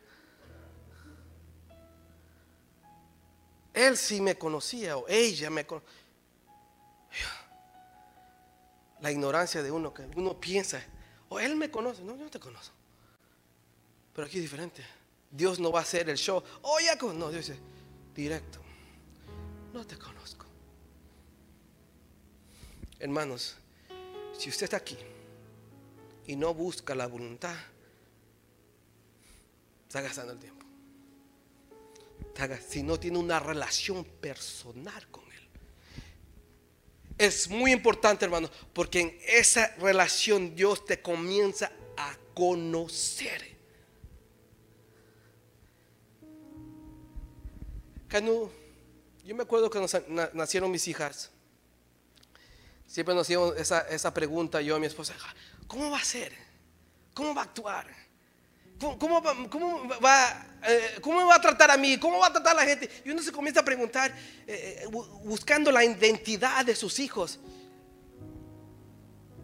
Él 3.73 3.95
sí 3.95 4.19
me 4.19 4.37
conocía 4.37 4.97
o 4.97 5.07
ella 5.07 5.49
me 5.49 5.65
conocía. 5.65 5.89
La 9.01 9.11
ignorancia 9.11 9.63
de 9.63 9.71
uno, 9.71 9.93
que 9.93 10.01
uno 10.17 10.39
piensa, 10.39 10.81
o 11.29 11.39
él 11.39 11.55
me 11.55 11.71
conoce. 11.71 12.03
No, 12.03 12.17
yo 12.17 12.23
no 12.25 12.29
te 12.29 12.39
conozco. 12.39 12.75
Pero 14.13 14.27
aquí 14.27 14.37
es 14.37 14.43
diferente. 14.43 14.83
Dios 15.31 15.59
no 15.59 15.71
va 15.71 15.79
a 15.79 15.83
hacer 15.83 16.09
el 16.09 16.17
show. 16.17 16.43
Oh, 16.63 16.79
ya 16.79 16.95
No, 16.95 17.29
Dios 17.29 17.47
dice, 17.47 17.59
directo. 18.13 18.59
No 19.71 19.85
te 19.85 19.97
conozco. 19.97 20.48
Hermanos, 22.99 23.55
si 24.37 24.49
usted 24.49 24.65
está 24.65 24.77
aquí 24.77 24.97
y 26.27 26.35
no 26.35 26.53
busca 26.53 26.93
la 26.93 27.07
voluntad, 27.07 27.55
está 29.87 30.01
gastando 30.01 30.33
el 30.33 30.39
tiempo. 30.39 30.65
Si 32.67 32.83
no 32.83 32.99
tiene 32.99 33.17
una 33.17 33.39
relación 33.39 34.05
personal 34.05 35.07
con 35.09 35.23
Él. 35.25 35.49
Es 37.17 37.49
muy 37.49 37.71
importante, 37.71 38.23
hermano, 38.23 38.49
porque 38.73 39.01
en 39.01 39.17
esa 39.27 39.75
relación 39.75 40.55
Dios 40.55 40.85
te 40.85 41.01
comienza 41.01 41.71
a 41.97 42.15
conocer. 42.33 43.57
yo 49.25 49.35
me 49.35 49.43
acuerdo 49.43 49.69
que 49.69 49.79
nacieron 50.33 50.71
mis 50.71 50.87
hijas. 50.87 51.31
Siempre 52.89 53.13
nos 53.13 53.27
hacíamos 53.27 53.55
esa, 53.55 53.81
esa 53.81 54.11
pregunta 54.11 54.63
yo 54.63 54.75
a 54.75 54.79
mi 54.79 54.87
esposa, 54.87 55.13
¿cómo 55.67 55.91
va 55.91 55.99
a 55.99 56.03
ser? 56.03 56.33
¿Cómo 57.13 57.35
va 57.35 57.41
a 57.41 57.45
actuar? 57.45 57.85
¿Cómo, 58.79 59.21
va, 59.21 59.35
cómo, 59.47 59.87
va, 60.03 60.47
eh, 60.67 60.97
¿Cómo 60.99 61.27
va 61.27 61.35
a 61.35 61.41
tratar 61.41 61.69
a 61.69 61.77
mí? 61.77 61.99
¿Cómo 61.99 62.17
va 62.17 62.27
a 62.27 62.31
tratar 62.31 62.53
a 62.57 62.61
la 62.61 62.65
gente? 62.65 62.89
Y 63.05 63.11
uno 63.11 63.21
se 63.21 63.31
comienza 63.31 63.59
a 63.59 63.63
preguntar, 63.65 64.11
eh, 64.47 64.81
eh, 64.81 64.87
buscando 65.23 65.71
la 65.71 65.85
identidad 65.85 66.65
de 66.65 66.75
sus 66.75 66.97
hijos. 66.97 67.39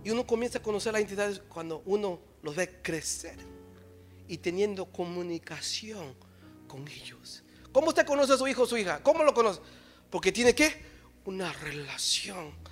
Y 0.03 0.09
uno 0.09 0.25
comienza 0.25 0.57
a 0.57 0.63
conocer 0.63 0.93
la 0.93 0.99
identidad 0.99 1.39
cuando 1.47 1.83
uno 1.85 2.19
los 2.41 2.55
ve 2.55 2.79
crecer 2.81 3.37
y 4.27 4.39
teniendo 4.39 4.85
comunicación 4.85 6.15
con 6.67 6.87
ellos. 6.87 7.43
¿Cómo 7.71 7.89
usted 7.89 8.07
conoce 8.07 8.33
a 8.33 8.37
su 8.37 8.47
hijo 8.47 8.63
o 8.63 8.65
su 8.65 8.75
hija? 8.75 9.03
¿Cómo 9.03 9.23
lo 9.23 9.35
conoce? 9.35 9.61
Porque 10.09 10.31
tiene 10.31 10.55
que 10.55 10.83
una 11.25 11.53
relación 11.53 12.65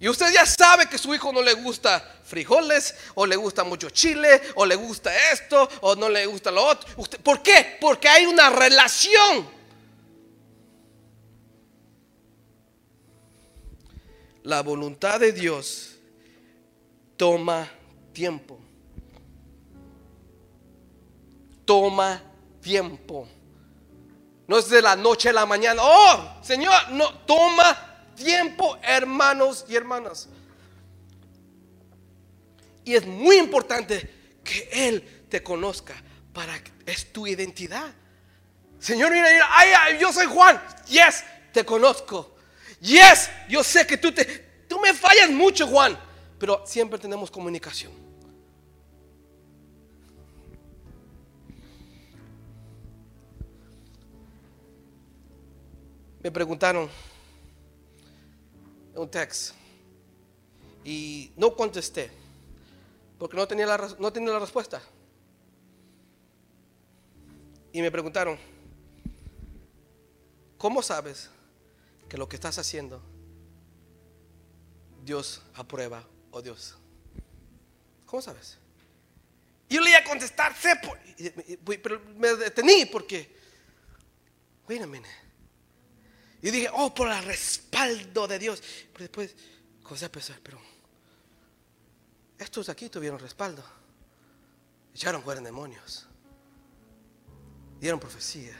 y 0.00 0.08
usted 0.08 0.32
ya 0.32 0.46
sabe 0.46 0.88
que 0.88 0.96
su 0.96 1.14
hijo 1.14 1.30
no 1.30 1.42
le 1.42 1.52
gusta 1.52 2.02
frijoles, 2.24 2.94
o 3.14 3.26
le 3.26 3.36
gusta 3.36 3.64
mucho 3.64 3.90
chile, 3.90 4.40
o 4.54 4.64
le 4.64 4.74
gusta 4.74 5.12
esto, 5.30 5.68
o 5.82 5.94
no 5.94 6.08
le 6.08 6.24
gusta 6.24 6.50
lo 6.50 6.64
otro. 6.64 6.88
¿Por 7.22 7.42
qué? 7.42 7.76
Porque 7.78 8.08
hay 8.08 8.24
una 8.24 8.48
relación. 8.48 9.46
La 14.44 14.62
voluntad 14.62 15.20
de 15.20 15.32
Dios 15.32 15.96
toma 17.18 17.68
tiempo. 18.14 18.58
Toma 21.66 22.22
tiempo. 22.62 23.28
No 24.48 24.56
es 24.56 24.70
de 24.70 24.80
la 24.80 24.96
noche 24.96 25.28
a 25.28 25.34
la 25.34 25.44
mañana. 25.44 25.82
Oh, 25.84 26.38
Señor, 26.42 26.90
no, 26.92 27.18
toma 27.26 27.89
tiempo, 28.22 28.78
hermanos 28.82 29.64
y 29.68 29.76
hermanas. 29.76 30.28
Y 32.84 32.94
es 32.94 33.06
muy 33.06 33.36
importante 33.36 34.08
que 34.44 34.68
Él 34.72 35.26
te 35.28 35.42
conozca 35.42 35.94
para 36.32 36.60
es 36.86 37.12
tu 37.12 37.26
identidad. 37.26 37.92
Señor, 38.78 39.10
mira, 39.12 39.28
mira, 39.30 39.46
ay, 39.50 39.98
yo 39.98 40.12
soy 40.12 40.26
Juan. 40.26 40.60
Yes, 40.86 41.24
te 41.52 41.64
conozco. 41.64 42.36
Yes, 42.80 43.30
yo 43.48 43.62
sé 43.62 43.86
que 43.86 43.98
tú 43.98 44.12
te, 44.12 44.24
tú 44.66 44.80
me 44.80 44.94
fallas 44.94 45.30
mucho, 45.30 45.66
Juan, 45.66 45.98
pero 46.38 46.66
siempre 46.66 46.98
tenemos 46.98 47.30
comunicación. 47.30 47.92
Me 56.22 56.30
preguntaron, 56.30 56.90
un 59.02 59.10
text 59.10 59.54
y 60.84 61.32
no 61.36 61.54
contesté 61.54 62.10
porque 63.18 63.36
no 63.36 63.46
tenía, 63.46 63.66
la, 63.66 63.96
no 63.98 64.12
tenía 64.12 64.30
la 64.32 64.38
respuesta. 64.38 64.80
Y 67.72 67.82
me 67.82 67.90
preguntaron, 67.90 68.38
¿cómo 70.56 70.82
sabes 70.82 71.28
que 72.08 72.16
lo 72.16 72.28
que 72.28 72.36
estás 72.36 72.58
haciendo 72.58 73.02
Dios 75.04 75.42
aprueba 75.54 76.04
o 76.30 76.40
Dios? 76.40 76.76
¿Cómo 78.06 78.22
sabes? 78.22 78.58
yo 79.70 79.80
le 79.80 79.90
iba 79.90 80.00
a 80.00 80.04
contestar, 80.04 80.54
sé, 80.56 80.78
pero 81.80 82.00
me 82.16 82.34
detení 82.34 82.86
porque, 82.86 83.30
wait 84.68 84.82
a 84.82 84.86
minute. 84.86 85.08
Y 86.42 86.50
dije, 86.50 86.68
oh, 86.72 86.94
por 86.94 87.10
el 87.10 87.22
respaldo 87.24 88.26
de 88.26 88.38
Dios. 88.38 88.62
Pero 88.92 89.04
después 89.04 89.34
comencé 89.82 90.06
a 90.06 90.12
pensar, 90.12 90.38
pero 90.42 90.60
estos 92.38 92.68
aquí 92.68 92.88
tuvieron 92.88 93.18
respaldo. 93.18 93.62
Echaron 94.94 95.22
fuera 95.22 95.40
demonios. 95.40 96.06
Dieron 97.78 98.00
profecía. 98.00 98.56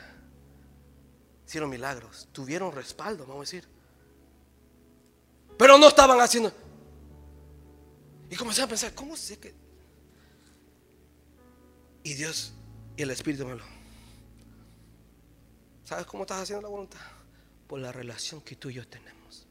Hicieron 1.47 1.71
milagros. 1.71 2.29
Tuvieron 2.33 2.73
respaldo, 2.73 3.25
vamos 3.25 3.49
a 3.49 3.51
decir. 3.51 3.69
Pero 5.57 5.79
no 5.79 5.89
estaban 5.89 6.21
haciendo. 6.21 6.53
Y 8.31 8.37
comencé 8.37 8.63
a 8.63 8.67
pensar, 8.69 8.95
¿cómo 8.95 9.17
sé 9.17 9.39
que? 9.39 9.55
Y 12.03 12.15
Dios 12.15 12.53
y 12.97 13.03
el 13.03 13.11
Espíritu 13.11 13.47
me 13.47 13.55
lo 13.55 13.65
¿Sabes 15.85 16.07
cómo 16.07 16.23
estás 16.23 16.43
haciendo 16.43 16.63
la 16.63 16.69
voluntad? 16.69 17.01
Por 17.71 17.79
la 17.79 17.93
relación 17.93 18.41
que 18.41 18.57
tú 18.57 18.69
y 18.69 18.75
yo 18.75 18.89
tenemos. 18.89 19.47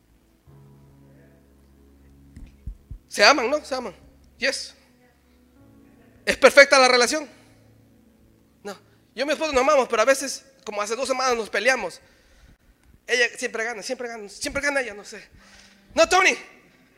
Se 3.08 3.24
aman, 3.24 3.50
¿no? 3.50 3.64
Se 3.64 3.74
aman. 3.74 3.96
Yes. 4.38 4.76
¿Es 6.26 6.36
perfecta 6.36 6.78
la 6.78 6.90
relación? 6.90 7.30
No. 8.62 8.78
Yo 9.16 9.24
y 9.24 9.26
mi 9.26 9.32
esposo 9.32 9.54
nos 9.54 9.62
amamos, 9.62 9.88
pero 9.88 10.02
a 10.02 10.06
veces, 10.06 10.44
como 10.66 10.82
hace 10.82 10.98
dos 10.98 11.08
semanas, 11.08 11.34
nos 11.38 11.50
peleamos. 11.50 12.02
Ella 13.08 13.30
siempre 13.38 13.64
gana, 13.64 13.82
siempre 13.82 14.10
gana, 14.10 14.28
siempre 14.28 14.62
gana 14.62 14.82
ella, 14.82 14.94
no 14.94 15.06
sé. 15.06 15.26
No, 15.96 16.10
Tony, 16.10 16.38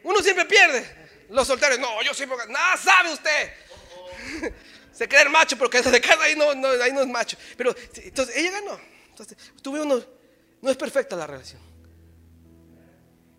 uno 0.04 0.24
siempre 0.24 0.46
pierde. 0.46 1.28
Los 1.30 1.46
solteros, 1.46 1.78
no, 1.78 2.01
yo 2.01 2.16
siempre 2.16 2.36
gano. 2.36 2.51
Nada 2.51 2.78
sabe 2.78 3.13
usted. 3.13 3.54
Se 4.92 5.08
cree 5.08 5.22
el 5.22 5.30
macho 5.30 5.56
porque 5.56 5.84
de 5.84 6.01
casa 6.01 6.24
ahí 6.24 6.36
no, 6.36 6.56
no, 6.56 6.68
ahí 6.82 6.92
no 6.92 7.01
es 7.01 7.08
macho. 7.08 7.38
Pero 7.56 7.75
entonces 7.94 8.36
ella 8.36 8.50
ganó. 8.50 8.82
Entonces, 9.12 9.38
tuve 9.62 9.82
uno, 9.82 10.04
no 10.62 10.70
es 10.70 10.77
perfecta 10.77 11.15
la 11.15 11.27
relación. 11.27 11.62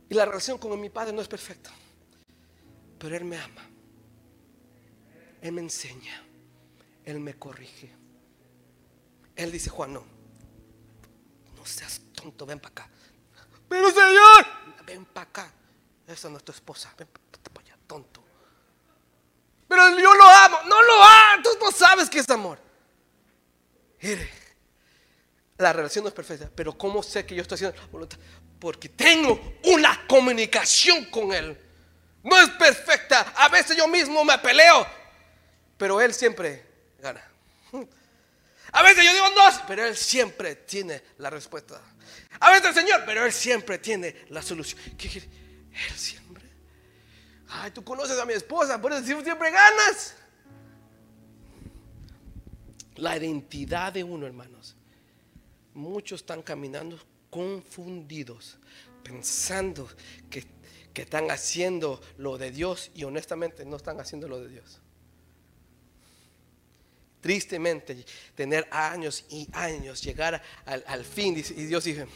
Y 0.09 0.15
la 0.15 0.25
relación 0.25 0.59
con 0.59 0.79
mi 0.81 0.91
padre 0.91 1.13
no 1.13 1.23
es 1.23 1.29
perfecta. 1.29 1.71
Pero 2.99 3.17
él 3.17 3.25
me 3.25 3.39
ama. 3.39 3.69
Él 5.41 5.53
me 5.53 5.63
enseña. 5.63 6.23
Él 7.05 7.21
me 7.21 7.35
corrige. 7.35 7.91
Él 9.35 9.51
dice, 9.51 9.71
Juan, 9.71 9.95
no. 9.95 10.05
No 11.57 11.65
seas 11.67 12.01
tonto, 12.13 12.45
ven 12.45 12.61
para 12.61 12.73
acá. 12.73 12.91
Pero 13.69 13.91
Señor, 13.91 14.47
ven 14.85 15.05
para 15.07 15.29
acá. 15.29 15.53
Esa 16.07 16.29
no 16.29 16.37
es 16.37 16.45
tu 16.45 16.53
esposa. 16.53 16.93
Ven 16.99 17.09
para 17.09 17.65
allá, 17.65 17.79
tonto. 17.87 18.23
Pero 19.67 19.99
yo 19.99 20.15
lo 20.15 20.25
amo. 20.25 20.59
No 20.69 20.83
lo 20.83 21.03
amo. 21.03 21.43
Tú 21.43 21.49
no 21.59 21.73
sabes 21.73 22.11
qué 22.11 22.19
es 22.19 22.29
amor. 22.29 22.59
Mire, 24.03 24.42
la 25.63 25.73
relación 25.73 26.05
no 26.05 26.09
es 26.09 26.15
perfecta. 26.15 26.51
Pero 26.55 26.77
¿cómo 26.77 27.03
sé 27.03 27.25
que 27.25 27.35
yo 27.35 27.43
estoy 27.43 27.57
haciendo 27.57 27.81
la 27.81 27.87
voluntad? 27.87 28.19
Porque 28.59 28.89
tengo 28.89 29.59
una 29.65 30.07
comunicación 30.07 31.07
con 31.07 31.33
Él. 31.33 31.59
No 32.23 32.39
es 32.39 32.51
perfecta. 32.51 33.33
A 33.37 33.49
veces 33.49 33.77
yo 33.77 33.89
mismo 33.89 34.25
me 34.25 34.39
peleo. 34.39 34.87
Pero 35.77 36.01
Él 36.01 36.15
siempre 36.15 36.65
gana. 36.99 37.23
A 38.73 38.83
veces 38.83 39.05
yo 39.05 39.13
digo 39.13 39.31
dos, 39.31 39.61
pero 39.67 39.85
Él 39.85 39.97
siempre 39.97 40.57
tiene 40.57 41.03
la 41.19 41.29
respuesta. 41.31 41.81
A 42.41 42.51
veces 42.51 42.75
Señor, 42.75 43.03
pero 43.05 43.25
Él 43.25 43.33
siempre 43.33 43.79
tiene 43.79 44.25
la 44.31 44.43
solución. 44.43 44.81
¿Qué 44.97 45.09
quiere? 45.09 45.29
Él 45.73 45.97
siempre. 45.97 46.45
Ay, 47.49 47.71
tú 47.71 47.85
conoces 47.85 48.19
a 48.19 48.25
mi 48.25 48.33
esposa, 48.33 48.81
por 48.81 48.93
eso 48.93 49.05
siempre 49.05 49.51
ganas. 49.51 50.15
La 52.97 53.17
identidad 53.17 53.93
de 53.93 54.05
uno, 54.05 54.27
hermanos. 54.27 54.77
Muchos 55.75 56.21
están 56.21 56.43
caminando 56.43 56.99
confundidos, 57.31 58.59
pensando 59.03 59.89
que, 60.29 60.45
que 60.93 61.03
están 61.03 61.31
haciendo 61.31 62.01
lo 62.19 62.37
de 62.37 62.51
Dios 62.51 62.91
y 62.95 63.05
honestamente 63.05 63.65
no 63.65 63.77
están 63.77 63.99
haciendo 64.01 64.29
lo 64.29 64.41
de 64.41 64.49
Dios. 64.49 64.81
Tristemente, 67.23 68.05
tener 68.35 68.69
años 68.71 69.25
y 69.31 69.49
años, 69.53 70.03
llegar 70.03 70.43
al, 70.67 70.85
al 70.87 71.05
fin 71.05 71.37
y 71.39 71.43
Dios 71.43 71.85
dice, 71.85 72.07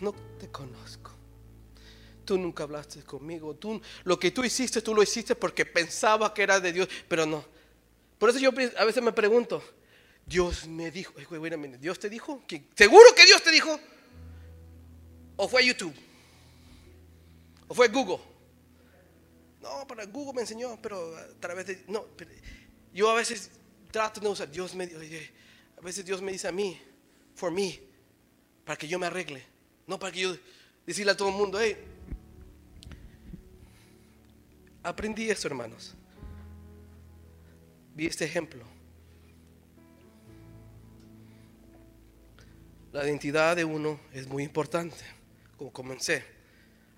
no 0.00 0.14
te 0.38 0.48
conozco. 0.48 1.12
Tú 2.24 2.38
nunca 2.38 2.64
hablaste 2.64 3.02
conmigo. 3.02 3.54
Tú, 3.54 3.80
lo 4.04 4.18
que 4.18 4.30
tú 4.30 4.44
hiciste, 4.44 4.82
tú 4.82 4.94
lo 4.94 5.02
hiciste 5.02 5.34
porque 5.34 5.64
pensaba 5.64 6.34
que 6.34 6.42
era 6.42 6.60
de 6.60 6.72
Dios, 6.72 6.88
pero 7.08 7.24
no. 7.24 7.44
Por 8.18 8.30
eso 8.30 8.38
yo 8.38 8.50
a 8.50 8.84
veces 8.84 9.02
me 9.02 9.12
pregunto, 9.12 9.62
Dios 10.26 10.66
me 10.66 10.90
dijo, 10.90 11.14
Dios 11.80 11.98
te 12.00 12.10
dijo, 12.10 12.42
seguro 12.74 13.14
que 13.14 13.24
Dios 13.24 13.42
te 13.44 13.52
dijo, 13.52 13.78
o 15.36 15.48
fue 15.48 15.64
YouTube, 15.64 15.94
o 17.68 17.74
fue 17.74 17.86
Google. 17.88 18.18
No, 19.62 19.86
para 19.86 20.04
Google 20.06 20.34
me 20.34 20.40
enseñó, 20.40 20.78
pero 20.82 21.16
a 21.16 21.28
través 21.38 21.66
de, 21.66 21.84
no, 21.86 22.06
yo 22.92 23.08
a 23.08 23.14
veces 23.14 23.50
trato 23.92 24.20
de 24.20 24.28
usar, 24.28 24.50
Dios 24.50 24.74
me, 24.74 24.84
a 24.84 25.80
veces 25.80 26.04
Dios 26.04 26.20
me 26.20 26.32
dice 26.32 26.48
a 26.48 26.52
mí, 26.52 26.80
for 27.36 27.52
me, 27.52 27.80
para 28.64 28.76
que 28.76 28.88
yo 28.88 28.98
me 28.98 29.06
arregle, 29.06 29.44
no 29.86 29.96
para 29.96 30.10
que 30.10 30.20
yo 30.20 30.36
decirle 30.84 31.12
a 31.12 31.16
todo 31.16 31.28
el 31.28 31.36
mundo, 31.36 31.60
hey, 31.60 31.76
aprendí 34.82 35.30
esto, 35.30 35.46
hermanos. 35.46 35.94
Vi 37.94 38.06
este 38.06 38.24
ejemplo. 38.24 38.75
La 42.96 43.04
identidad 43.04 43.54
de 43.54 43.62
uno 43.62 44.00
es 44.14 44.26
muy 44.26 44.42
importante, 44.42 44.96
como 45.58 45.70
comencé. 45.70 46.24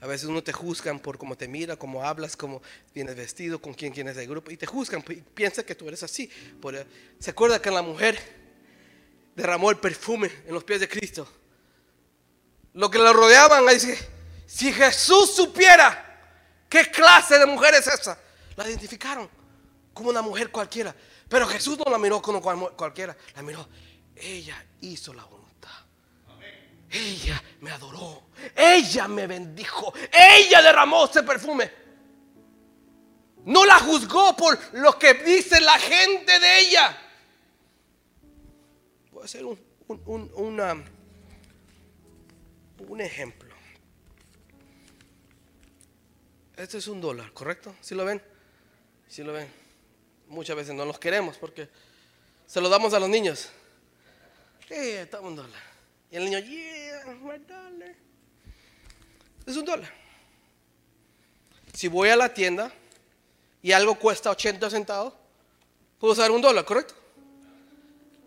A 0.01 0.07
veces 0.07 0.29
uno 0.29 0.45
te 0.45 0.53
juzgan 0.53 1.01
por 1.01 1.19
cómo 1.19 1.37
te 1.37 1.49
mira, 1.49 1.75
cómo 1.75 2.05
hablas, 2.05 2.37
cómo 2.37 2.63
vienes 2.95 3.17
vestido, 3.17 3.61
con 3.61 3.75
quién 3.75 3.93
tienes 3.93 4.17
el 4.17 4.29
grupo, 4.29 4.53
y 4.53 4.57
te 4.57 4.65
juzgan 4.65 5.05
y 5.09 5.17
piensan 5.17 5.65
que 5.65 5.75
tú 5.75 5.89
eres 5.89 6.05
así. 6.05 6.31
¿Se 7.19 7.31
acuerda 7.31 7.61
que 7.61 7.73
la 7.73 7.83
mujer 7.83 8.17
derramó 9.35 9.73
el 9.73 9.79
perfume 9.79 10.31
en 10.47 10.55
los 10.55 10.63
pies 10.63 10.79
de 10.79 10.89
Cristo? 10.89 11.29
Lo 12.75 12.89
que 12.89 12.99
la 12.99 13.13
rodeaban, 13.13 13.67
dice, 13.67 13.99
si 14.47 14.73
Jesús 14.73 15.35
supiera 15.35 16.63
qué 16.69 16.93
clase 16.93 17.41
de 17.41 17.47
mujer 17.47 17.75
es 17.75 17.89
esa, 17.89 18.17
la 18.55 18.69
identificaron 18.69 19.29
como 19.93 20.11
una 20.11 20.23
mujer 20.23 20.53
cualquiera. 20.53 20.95
Pero 21.29 21.45
Jesús 21.49 21.77
no 21.77 21.91
la 21.91 21.99
miró 21.99 22.23
como 22.23 22.41
cualquiera, 22.41 23.17
la 23.35 23.43
miró, 23.43 23.69
ella 24.15 24.65
hizo 24.81 25.13
la 25.13 25.25
voluntad. 25.25 25.38
Ella 26.90 27.42
me 27.61 27.70
adoró, 27.70 28.29
ella 28.57 29.09
me 29.09 29.27
bendijo, 29.27 29.92
ella 30.11 30.62
derramó 30.62 31.05
ese 31.05 31.22
perfume. 31.22 31.70
No 33.44 33.64
la 33.64 33.79
juzgó 33.79 34.35
por 34.37 34.59
lo 34.74 34.98
que 34.98 35.14
dice 35.14 35.61
la 35.61 35.79
gente 35.79 36.38
de 36.38 36.59
ella. 36.61 36.98
Voy 39.12 39.22
a 39.22 39.24
hacer 39.24 39.44
un, 39.44 39.59
un, 39.87 40.85
un 42.79 43.01
ejemplo. 43.01 43.55
Este 46.57 46.79
es 46.79 46.88
un 46.88 47.01
dólar, 47.01 47.33
¿correcto? 47.33 47.74
¿Sí 47.81 47.94
lo 47.94 48.05
ven? 48.05 48.22
¿Sí 49.07 49.22
lo 49.22 49.33
ven? 49.33 49.48
Muchas 50.27 50.57
veces 50.57 50.74
no 50.74 50.85
los 50.85 50.98
queremos 50.98 51.38
porque 51.38 51.68
se 52.46 52.61
lo 52.61 52.68
damos 52.68 52.92
a 52.94 53.01
los 53.01 53.09
niños. 53.09 53.51
Eh, 54.68 55.09
un 55.22 55.37
dólar. 55.37 55.68
Y 56.11 56.16
el 56.16 56.25
niño, 56.25 56.38
yeah, 56.38 57.05
dólar. 57.47 57.94
Es 59.47 59.57
un 59.57 59.64
dólar. 59.64 59.92
Si 61.75 61.88
voy 61.88 62.09
a 62.09 62.16
la 62.16 62.33
tienda 62.33 62.73
y 63.62 63.73
algo 63.73 63.99
cuesta 63.99 64.31
80 64.31 64.71
centavos, 64.71 65.14
puedo 65.99 66.12
usar 66.12 66.31
un 66.31 66.40
dólar, 66.40 66.64
¿correcto? 66.64 66.94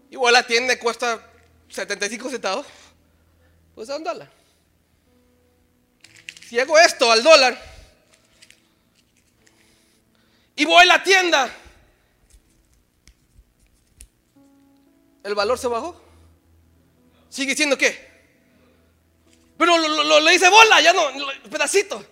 Y 0.10 0.16
voy 0.16 0.30
a 0.30 0.34
la 0.34 0.46
tienda 0.46 0.74
y 0.74 0.78
cuesta 0.78 1.22
75 1.70 2.30
centavos, 2.30 2.66
puedo 3.74 3.84
usar 3.84 3.98
un 3.98 4.04
dólar. 4.04 4.30
Si 6.48 6.60
hago 6.60 6.78
esto 6.78 7.12
al 7.12 7.24
dólar 7.24 7.58
y 10.56 10.66
voy 10.66 10.84
a 10.84 10.86
la 10.86 11.04
tienda, 11.04 11.50
¿el 15.24 15.34
valor 15.34 15.58
se 15.58 15.68
bajó? 15.68 16.01
Sigue 17.32 17.56
siendo 17.56 17.78
qué? 17.78 18.12
Pero 19.58 19.78
lo, 19.78 20.20
le 20.20 20.36
hice 20.36 20.50
bola, 20.50 20.82
ya 20.82 20.92
no, 20.92 21.08
pedacito. 21.50 22.06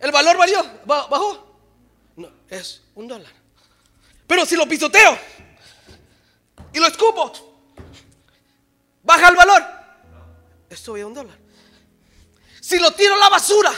¿El 0.00 0.10
valor 0.10 0.36
valió? 0.36 0.80
¿Bajó? 0.84 1.56
No, 2.16 2.32
es 2.50 2.82
un 2.96 3.06
dólar. 3.06 3.32
Pero 4.26 4.44
si 4.44 4.56
lo 4.56 4.66
pisoteo 4.66 5.16
y 6.72 6.80
lo 6.80 6.88
escupo, 6.88 7.32
baja 9.04 9.28
el 9.28 9.36
valor. 9.36 9.62
Esto 10.68 10.96
es 10.96 11.04
un 11.04 11.14
dólar. 11.14 11.38
Si 12.60 12.78
lo 12.80 12.90
tiro 12.90 13.14
a 13.14 13.18
la 13.18 13.28
basura, 13.28 13.72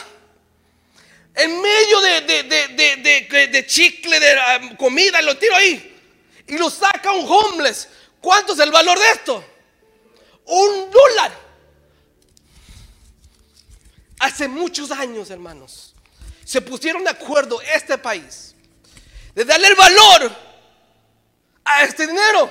en 1.35 1.61
medio 1.61 2.01
de, 2.01 2.21
de, 2.23 3.49
de 3.49 3.67
chicle, 3.67 4.19
de 4.19 4.37
um, 4.63 4.77
comida, 4.77 5.21
lo 5.21 5.37
tiro 5.37 5.55
ahí, 5.55 6.01
y 6.47 6.57
lo 6.57 6.71
saca 6.71 7.13
un 7.13 7.27
homeless, 7.29 7.89
¿cuánto 8.23 8.55
es 8.55 8.59
el 8.61 8.71
valor 8.71 8.99
de 8.99 9.11
esto? 9.11 9.56
Un 10.47 10.91
dólar. 10.91 11.33
Hace 14.19 14.49
muchos 14.49 14.91
años, 14.91 15.31
hermanos, 15.31 15.95
se 16.45 16.61
pusieron 16.61 17.05
de 17.05 17.11
acuerdo 17.11 17.61
este 17.61 17.99
país 17.99 18.55
de 19.35 19.45
darle 19.45 19.69
el 19.69 19.75
valor 19.75 20.33
a 21.65 21.85
este 21.85 22.07
dinero. 22.07 22.51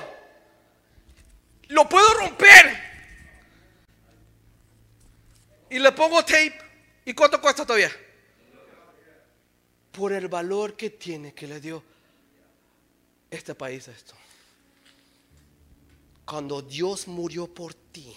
Lo 1.68 1.88
puedo 1.88 2.14
romper 2.14 2.86
y 5.70 5.78
le 5.78 5.92
pongo 5.92 6.24
tape. 6.24 6.58
¿Y 7.04 7.14
cuánto 7.14 7.40
cuesta 7.40 7.64
todavía? 7.64 7.90
Por 9.92 10.12
el 10.12 10.28
valor 10.28 10.76
que 10.76 10.90
tiene 10.90 11.34
que 11.34 11.46
le 11.46 11.60
dio 11.60 11.82
este 13.30 13.54
país 13.54 13.88
a 13.88 13.92
esto. 13.92 14.14
Cuando 16.26 16.60
Dios 16.60 17.06
murió 17.06 17.46
por 17.46 17.72
ti, 17.72 18.14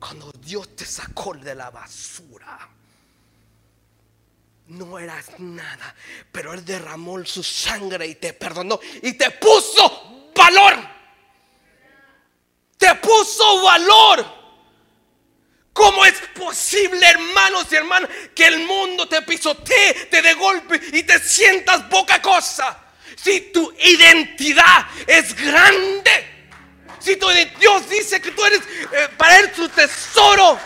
cuando 0.00 0.32
Dios 0.32 0.74
te 0.74 0.86
sacó 0.86 1.34
de 1.34 1.54
la 1.54 1.70
basura, 1.70 2.68
no 4.68 4.98
eras 4.98 5.38
nada, 5.38 5.94
pero 6.32 6.54
Él 6.54 6.64
derramó 6.64 7.22
su 7.26 7.42
sangre 7.42 8.06
y 8.06 8.14
te 8.14 8.32
perdonó 8.32 8.80
y 9.02 9.12
te 9.12 9.30
puso 9.32 10.30
valor. 10.34 10.74
Te 12.78 12.94
puso 12.96 13.62
valor. 13.62 14.24
¿Cómo 15.72 16.06
es 16.06 16.14
posible, 16.34 17.06
hermanos 17.06 17.66
y 17.70 17.74
hermanas, 17.74 18.10
que 18.34 18.46
el 18.46 18.66
mundo 18.66 19.06
te 19.06 19.20
pisotee, 19.20 20.06
te 20.10 20.22
de 20.22 20.32
golpe 20.32 20.80
y 20.94 21.02
te 21.02 21.18
sientas 21.18 21.82
poca 21.82 22.22
cosa? 22.22 22.85
Si 23.16 23.50
tu 23.52 23.72
identidad 23.72 24.86
es 25.06 25.34
grande, 25.34 26.26
si 27.00 27.16
tu, 27.16 27.26
Dios 27.58 27.88
dice 27.88 28.20
que 28.20 28.30
tú 28.30 28.44
eres 28.44 28.60
eh, 28.92 29.08
para 29.16 29.40
Él 29.40 29.50
su 29.54 29.68
tesoro. 29.68 30.58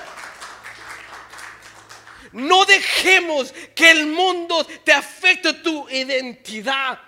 No 2.32 2.64
dejemos 2.64 3.52
que 3.74 3.90
el 3.90 4.06
mundo 4.06 4.64
te 4.84 4.92
afecte 4.92 5.52
tu 5.54 5.88
identidad. 5.88 7.00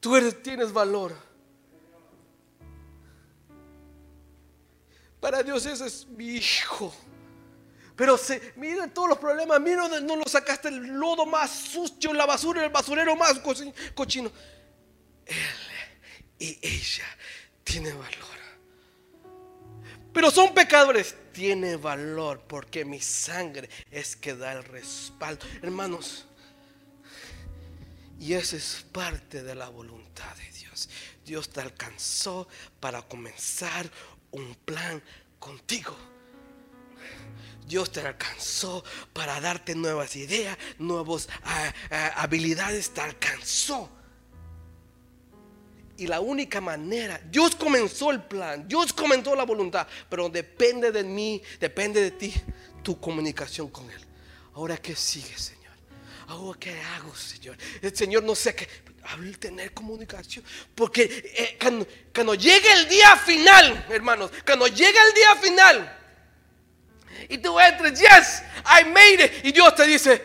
Tú 0.00 0.16
eres, 0.16 0.42
tienes 0.42 0.72
valor. 0.72 1.16
Para 5.20 5.42
Dios 5.42 5.66
ese 5.66 5.86
es 5.86 6.06
mi 6.06 6.36
hijo. 6.36 6.94
Pero 7.98 8.16
se, 8.16 8.52
miren 8.54 8.94
todos 8.94 9.08
los 9.08 9.18
problemas. 9.18 9.60
Miren, 9.60 10.06
no 10.06 10.14
lo 10.14 10.24
sacaste 10.24 10.68
el 10.68 10.86
lodo 10.86 11.26
más 11.26 11.50
sucio, 11.50 12.12
la 12.14 12.26
basura, 12.26 12.64
el 12.64 12.70
basurero 12.70 13.16
más 13.16 13.40
cochino. 13.92 14.30
Él 15.26 15.36
y 16.38 16.56
ella 16.62 17.04
tiene 17.64 17.92
valor. 17.92 18.38
Pero 20.12 20.30
son 20.30 20.54
pecadores. 20.54 21.16
Tiene 21.32 21.74
valor 21.74 22.44
porque 22.46 22.84
mi 22.84 23.00
sangre 23.00 23.68
es 23.90 24.14
que 24.14 24.36
da 24.36 24.52
el 24.52 24.62
respaldo. 24.62 25.44
Hermanos, 25.60 26.24
y 28.20 28.34
esa 28.34 28.56
es 28.56 28.86
parte 28.92 29.42
de 29.42 29.56
la 29.56 29.70
voluntad 29.70 30.36
de 30.36 30.52
Dios. 30.52 30.88
Dios 31.24 31.50
te 31.50 31.60
alcanzó 31.60 32.46
para 32.78 33.02
comenzar 33.02 33.90
un 34.30 34.54
plan 34.54 35.02
contigo. 35.40 35.96
Dios 37.68 37.92
te 37.92 38.00
alcanzó 38.00 38.82
para 39.12 39.40
darte 39.40 39.74
nuevas 39.74 40.16
ideas, 40.16 40.56
nuevas 40.78 41.28
ah, 41.44 41.72
ah, 41.90 42.12
habilidades, 42.16 42.90
te 42.90 43.02
alcanzó. 43.02 43.90
Y 45.98 46.06
la 46.06 46.20
única 46.20 46.60
manera, 46.60 47.20
Dios 47.30 47.54
comenzó 47.56 48.10
el 48.10 48.22
plan, 48.22 48.66
Dios 48.66 48.92
comenzó 48.92 49.34
la 49.34 49.42
voluntad, 49.42 49.86
pero 50.08 50.28
depende 50.28 50.90
de 50.92 51.02
mí, 51.02 51.42
depende 51.60 52.00
de 52.00 52.12
ti, 52.12 52.32
tu 52.82 52.98
comunicación 52.98 53.68
con 53.68 53.90
Él. 53.90 54.00
Ahora, 54.54 54.76
¿qué 54.78 54.96
sigue, 54.96 55.36
Señor? 55.36 55.74
Ahora, 56.28 56.58
¿qué 56.58 56.80
hago, 56.80 57.14
Señor? 57.14 57.58
El 57.82 57.94
Señor 57.94 58.22
no 58.22 58.34
sé 58.34 58.54
qué, 58.54 58.68
tener 59.40 59.72
comunicación. 59.72 60.44
Porque 60.74 61.02
eh, 61.36 61.58
cuando, 61.60 61.86
cuando 62.14 62.34
llegue 62.34 62.72
el 62.72 62.88
día 62.88 63.16
final, 63.16 63.86
hermanos, 63.90 64.30
cuando 64.46 64.68
llegue 64.68 64.98
el 65.08 65.14
día 65.14 65.36
final, 65.36 65.97
y 67.28 67.38
tú 67.38 67.58
entres, 67.60 68.00
yes, 68.00 68.42
I 68.64 68.84
made 68.84 69.24
it, 69.24 69.44
y 69.44 69.52
Dios 69.52 69.74
te 69.74 69.86
dice, 69.86 70.22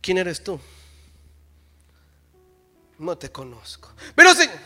¿quién 0.00 0.18
eres 0.18 0.42
tú? 0.42 0.60
No 2.98 3.18
te 3.18 3.30
conozco. 3.30 3.92
Pero 4.14 4.34
Señor, 4.34 4.56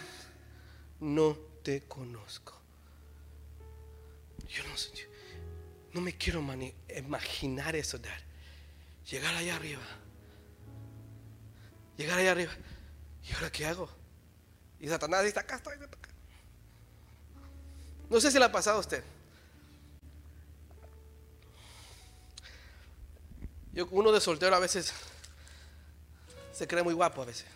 no 1.01 1.37
te 1.62 1.83
conozco. 1.83 2.61
Yo 4.49 4.62
no, 4.64 4.75
no 5.92 6.01
me 6.01 6.16
quiero 6.16 6.44
imaginar 6.88 7.75
eso, 7.75 7.99
Dad. 7.99 8.18
Llegar 9.11 9.35
allá 9.35 9.57
arriba. 9.57 9.83
Llegar 11.96 12.18
allá 12.18 12.33
arriba. 12.33 12.53
¿Y 13.29 13.35
ahora 13.35 13.51
qué 13.51 13.66
hago? 13.66 13.88
Y 14.79 14.88
Satanás 14.88 15.25
dice, 15.25 15.38
acá 15.38 15.57
estoy. 15.57 15.77
No 18.09 18.20
sé 18.20 18.31
si 18.31 18.38
le 18.38 18.44
ha 18.44 18.53
pasado 18.53 18.79
a 18.79 18.81
usted. 18.81 19.05
Yo, 23.72 23.87
uno 23.90 24.12
de 24.12 24.20
soltero 24.20 24.54
a 24.56 24.59
veces 24.59 24.92
se 26.52 26.66
cree 26.66 26.83
muy 26.83 26.94
guapo 26.94 27.22
a 27.22 27.24
veces. 27.24 27.46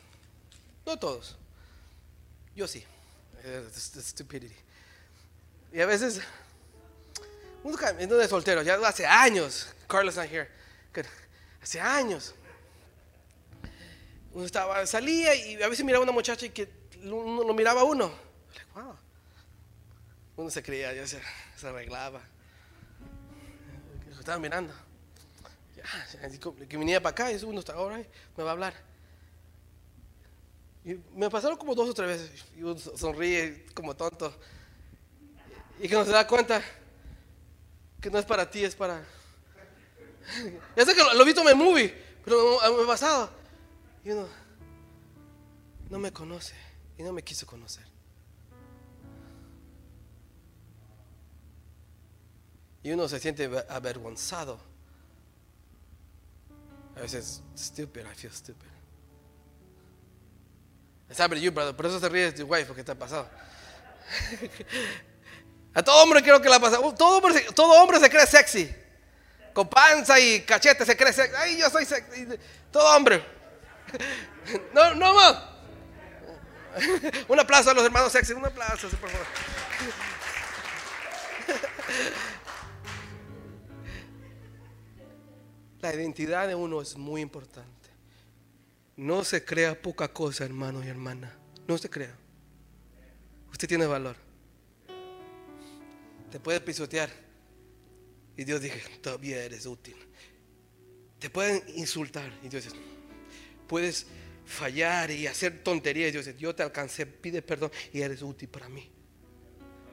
No 0.87 0.99
todos. 0.99 1.37
Yo 2.55 2.69
sí. 2.69 2.85
Stupidity. 3.99 4.55
Y 5.73 5.81
a 5.81 5.87
veces, 5.87 6.21
uno 7.65 7.77
de 8.17 8.29
soltero, 8.29 8.63
ya 8.63 8.77
hace 8.87 9.05
años, 9.05 9.75
Carlos 9.89 10.17
not 10.17 10.27
here, 10.31 10.49
hace 11.61 11.81
años. 11.81 12.35
Uno 14.33 14.47
estaba, 14.47 14.87
salía 14.87 15.35
y 15.35 15.63
a 15.63 15.69
veces 15.69 15.85
miraba 15.85 16.03
a 16.03 16.05
una 16.05 16.13
muchacha 16.13 16.47
y 16.47 16.51
que 16.51 16.69
uno 17.03 17.45
lo 17.45 17.55
miraba 17.55 17.83
a 17.83 17.85
uno. 17.85 18.13
Uno 20.37 20.51
se 20.51 20.63
creía, 20.63 20.93
ya 20.93 21.07
se, 21.07 21.21
se 21.57 21.69
arreglaba. 21.69 22.21
Estaba 24.19 24.39
mirando. 24.39 24.73
Ya, 26.13 26.67
que 26.69 26.77
venía 26.79 27.03
para 27.03 27.11
acá 27.11 27.33
y 27.33 27.45
uno 27.45 27.61
está 27.61 27.75
ahora 27.75 27.99
me 28.37 28.43
va 28.43 28.51
a 28.51 28.53
hablar. 28.53 28.75
Y 30.85 30.95
me 31.15 31.31
pasaron 31.31 31.57
como 31.57 31.75
dos 31.75 31.89
o 31.89 31.95
tres 31.95 32.09
veces. 32.09 32.45
Y 32.57 32.63
uno 32.63 32.79
sonríe 32.79 33.67
como 33.75 33.95
tonto. 33.95 34.35
Y 35.81 35.89
que 35.89 35.95
no 35.95 36.05
se 36.05 36.13
da 36.13 36.27
cuenta 36.27 36.63
que 38.01 38.11
no 38.11 38.19
es 38.19 38.25
para 38.25 38.51
ti, 38.51 38.65
es 38.65 38.75
para. 38.75 39.05
Ya 40.77 40.85
sé 40.85 40.95
que 40.95 41.03
lo, 41.03 41.21
he 41.21 41.25
visto 41.25 41.47
en 41.47 41.59
mi 41.59 41.65
movie, 41.65 41.95
pero 42.25 42.59
me 42.77 42.85
ha 42.85 42.87
pasado. 42.87 43.31
Y 44.05 44.11
uno 44.11 44.27
no 45.91 45.99
me 45.99 46.13
conoce 46.13 46.55
y 46.97 47.03
no 47.03 47.13
me 47.13 47.23
quiso 47.23 47.47
conocer. 47.47 47.85
Y 52.83 52.91
uno 52.93 53.09
se 53.09 53.21
siente 53.21 53.51
avergonzado. 53.69 54.74
A 56.97 57.01
veces, 57.01 57.43
stupid, 57.55 58.03
I 58.03 58.15
feel 58.15 58.33
stupid. 58.33 58.69
It's 61.11 61.21
happened 61.21 61.43
you, 61.43 61.51
brother. 61.51 61.75
Por 61.75 61.87
eso 61.87 61.99
se 62.01 62.09
ríe 62.09 62.31
de 62.31 62.33
tu 62.33 62.47
wife, 62.47 62.67
porque 62.67 62.85
te 62.85 62.93
ha 62.93 62.95
pasado. 62.95 63.29
A 65.75 65.83
todo 65.83 66.03
hombre 66.03 66.23
creo 66.23 66.41
que 66.41 66.49
le 66.49 66.55
ha 66.55 66.61
pasado. 66.61 66.95
Todo 66.95 67.19
hombre, 67.19 67.41
todo 67.55 67.83
hombre 67.83 67.99
se 67.99 68.09
cree 68.09 68.27
sexy. 68.27 68.73
Con 69.53 69.69
panza 69.69 70.21
y 70.21 70.43
cachete 70.43 70.87
se 70.87 70.97
cree 70.97 71.13
sexy. 71.13 71.35
Ay, 71.37 71.59
yo 71.59 71.69
soy 71.69 71.85
sexy. 71.85 72.29
Todo 72.71 72.97
hombre. 72.97 73.25
No, 74.75 74.95
no 74.95 75.15
más. 75.15 75.37
Un 77.29 77.41
aplauso 77.41 77.71
a 77.71 77.75
los 77.75 77.83
hermanos 77.83 78.13
sexy. 78.13 78.35
Un 78.35 78.45
aplauso, 78.45 78.89
por 78.89 79.09
favor. 79.09 79.27
La 85.85 85.95
identidad 85.95 86.49
de 86.49 86.55
uno 86.55 86.81
es 86.81 86.97
muy 86.97 87.21
importante. 87.21 87.91
No 88.97 89.23
se 89.23 89.45
crea 89.45 89.83
poca 89.83 90.09
cosa, 90.09 90.43
hermano 90.47 90.83
y 90.83 90.89
hermana. 90.89 91.37
No 91.69 91.77
se 91.77 91.91
crea. 91.91 92.17
Usted 93.53 93.69
tiene 93.69 93.85
valor. 93.85 94.17
Te 96.33 96.41
puede 96.41 96.63
pisotear. 96.63 97.11
Y 98.35 98.45
Dios 98.45 98.63
dice, 98.63 98.81
todavía 99.03 99.45
eres 99.45 99.67
útil. 99.67 99.95
Te 101.19 101.29
pueden 101.29 101.63
insultar. 101.77 102.33
Y 102.43 102.49
Dios 102.49 102.65
dice, 102.65 102.77
puedes 103.69 104.07
fallar 104.47 105.11
y 105.11 105.27
hacer 105.27 105.63
tonterías. 105.63 106.09
Y 106.09 106.13
Dios 106.13 106.25
dice, 106.25 106.39
yo 106.39 106.55
te 106.55 106.63
alcancé, 106.63 107.05
pide 107.05 107.43
perdón 107.43 107.71
y 107.93 108.01
eres 108.01 108.23
útil 108.23 108.49
para 108.49 108.71
mí. 108.71 108.91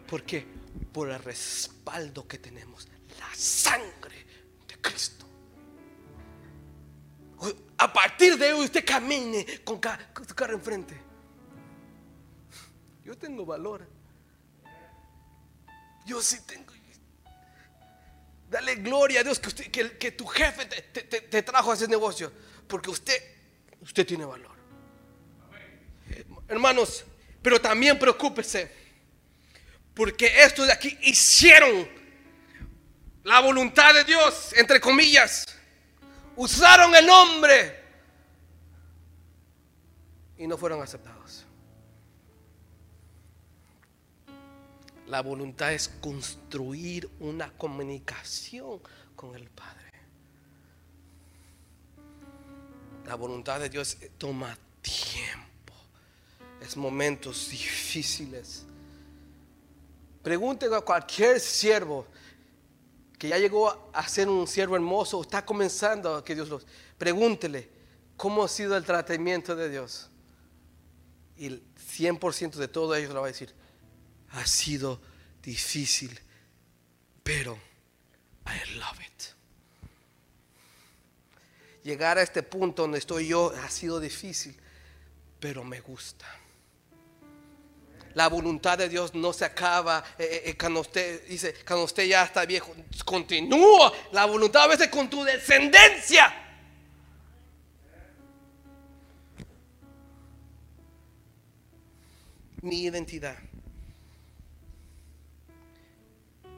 ¿Por 0.08 0.23
qué? 0.23 0.45
Por 0.93 1.10
el 1.10 1.21
respaldo 1.21 2.25
que 2.25 2.38
tenemos. 2.38 2.88
La 3.19 3.36
sangre 3.36 4.25
de 4.69 4.77
Cristo 4.80 5.20
a 7.82 7.91
partir 7.91 8.38
de 8.38 8.54
hoy 8.54 8.65
usted 8.65 8.86
camine 8.86 9.44
con, 9.63 9.82
su 10.28 10.36
cara 10.36 10.54
enfrente. 10.54 10.96
Yo 13.04 13.17
tengo 13.17 13.44
valor. 13.44 13.88
Yo 16.06 16.22
sí 16.22 16.38
tengo. 16.46 16.72
Dale 18.52 18.76
gloria 18.76 19.22
a 19.22 19.24
Dios 19.24 19.39
que, 19.39 19.98
que, 19.98 20.12
tu 20.12 20.28
jefe 20.28 20.65
te, 20.67 21.41
trajo 21.41 21.72
a 21.72 21.74
ese 21.74 21.88
negocio. 21.88 22.32
Porque 22.67 22.91
usted, 22.91 23.20
usted 23.82 24.06
tiene 24.06 24.26
valor. 24.26 24.56
Hermanos, 26.50 27.04
pero 27.41 27.60
también 27.60 27.98
preocúpese. 27.98 28.72
Porque 29.96 30.44
estos 30.44 30.67
de 30.67 30.74
aquí 30.74 30.96
hicieron 31.02 31.89
la 33.24 33.39
voluntad 33.39 33.91
de 33.96 34.04
Dios, 34.04 34.54
entre 34.56 34.80
comillas 34.80 35.48
usaron 36.41 36.95
el 36.95 37.06
nombre 37.06 37.80
y 40.38 40.47
no 40.47 40.58
fueron 40.58 40.82
aceptados. 40.82 41.45
La 45.06 45.21
voluntad 45.21 45.71
es 45.71 45.88
construir 45.88 47.08
una 47.19 47.51
comunicación 47.51 48.82
con 49.15 49.36
el 49.36 49.49
Padre. 49.49 49.91
La 53.06 53.13
voluntad 53.15 53.60
de 53.60 53.69
Dios 53.69 53.97
toma 54.17 54.58
tiempo. 54.82 55.73
Es 56.60 56.75
momentos 56.75 57.49
difíciles. 57.51 58.65
Pregúntele 60.23 60.75
a 60.75 60.82
cualquier 60.82 61.39
siervo 61.39 62.08
que 63.21 63.27
ya 63.27 63.38
llegó 63.38 63.91
a 63.93 64.10
ser 64.10 64.27
un 64.27 64.47
siervo 64.47 64.75
hermoso, 64.75 65.21
está 65.21 65.45
comenzando 65.45 66.23
que 66.23 66.34
Dios 66.34 66.49
los... 66.49 66.65
Pregúntele 66.97 67.69
cómo 68.17 68.43
ha 68.43 68.47
sido 68.47 68.75
el 68.75 68.84
tratamiento 68.84 69.55
de 69.55 69.69
Dios. 69.69 70.10
Y 71.38 71.45
el 71.45 71.63
100% 71.75 72.53
de 72.53 72.67
todo 72.67 72.95
ellos 72.95 73.13
lo 73.13 73.21
va 73.21 73.27
a 73.27 73.31
decir, 73.31 73.53
ha 74.31 74.43
sido 74.47 74.99
difícil, 75.43 76.19
pero 77.21 77.60
I 78.47 78.79
love 78.79 78.99
it. 78.99 79.23
Llegar 81.84 82.17
a 82.17 82.23
este 82.23 82.41
punto 82.41 82.81
donde 82.81 82.97
estoy 82.97 83.27
yo 83.27 83.53
ha 83.63 83.69
sido 83.69 83.99
difícil, 83.99 84.60
pero 85.39 85.63
me 85.63 85.79
gusta. 85.79 86.25
La 88.13 88.28
voluntad 88.28 88.78
de 88.78 88.89
Dios 88.89 89.13
no 89.15 89.32
se 89.34 89.45
acaba 89.45 90.04
eh, 90.17 90.24
eh, 90.24 90.41
eh, 90.45 90.58
cuando 90.58 90.82
usted 90.82 91.28
dice, 91.28 91.56
cuando 91.65 91.86
usted 91.86 92.06
ya 92.06 92.24
está 92.24 92.45
viejo, 92.45 92.74
continúa 93.06 93.91
la 94.12 94.26
voluntad 94.26 94.63
a 94.63 94.67
veces 94.67 94.89
con 94.89 95.10
tu 95.10 95.24
descendencia. 95.24 96.34
Mi 102.62 102.84
identidad. 102.84 103.38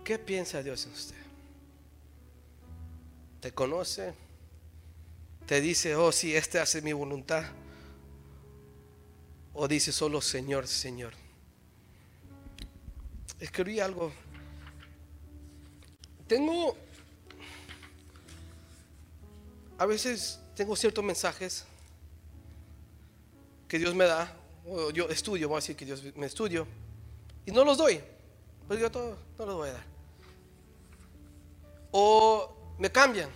¿Qué 0.04 0.20
piensa 0.20 0.62
Dios 0.62 0.86
en 0.86 0.92
usted? 0.92 1.16
¿Te 3.40 3.54
conoce? 3.54 4.14
¿Te 5.46 5.62
dice, 5.62 5.96
oh, 5.96 6.12
sí, 6.12 6.36
este 6.36 6.60
hace 6.60 6.82
mi 6.82 6.94
voluntad? 6.94 7.46
¿O 9.54 9.68
dice 9.68 9.92
solo 9.92 10.20
Señor, 10.22 10.68
Señor? 10.68 11.23
Escribí 13.44 13.82
algo. 13.82 14.10
Tengo, 16.28 16.78
a 19.78 19.86
veces 19.86 20.40
tengo 20.56 20.78
ciertos 20.78 21.04
mensajes 21.04 21.66
que 23.68 23.78
Dios 23.78 23.94
me 23.96 24.06
da, 24.06 24.34
o 24.66 24.92
yo 24.92 25.10
estudio, 25.10 25.50
voy 25.50 25.58
a 25.58 25.60
decir 25.60 25.76
que 25.76 25.84
Dios 25.84 26.02
me 26.16 26.26
estudio, 26.26 26.66
y 27.46 27.52
no 27.52 27.66
los 27.66 27.78
doy, 27.78 28.00
pues 28.66 28.80
yo 28.80 28.90
todo, 28.90 29.18
no 29.38 29.46
los 29.46 29.56
voy 29.56 29.70
a 29.72 29.74
dar. 29.74 29.86
O 31.92 32.76
me 32.80 32.90
cambian. 32.90 33.30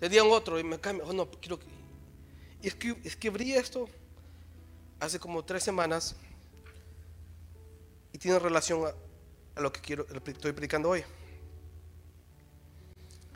Le 0.00 0.08
di 0.08 0.16
a 0.16 0.24
otro 0.24 0.60
y 0.60 0.62
me 0.62 0.78
cambian. 0.78 1.08
Oh, 1.08 1.12
no, 1.12 1.28
quiero 1.28 1.58
que... 1.58 1.66
Y 2.62 2.68
escribí 2.68 3.52
esto 3.54 3.88
hace 5.00 5.18
como 5.18 5.44
tres 5.44 5.64
semanas 5.64 6.14
tiene 8.24 8.38
relación 8.38 8.86
a, 9.54 9.60
lo 9.60 9.70
que 9.70 9.82
quiero, 9.82 10.06
estoy 10.08 10.52
predicando 10.52 10.88
hoy. 10.88 11.04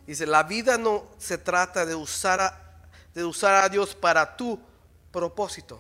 Dice, 0.07 0.27
la 0.27 0.44
vida 0.44 0.79
no 0.79 1.11
se 1.18 1.37
trata 1.37 1.85
de 1.85 1.94
usar 1.94 2.40
a, 2.40 2.88
de 3.12 3.22
usar 3.22 3.62
a 3.62 3.68
Dios 3.68 3.94
para 3.94 4.35
tu 4.35 4.59
propósito. 5.12 5.79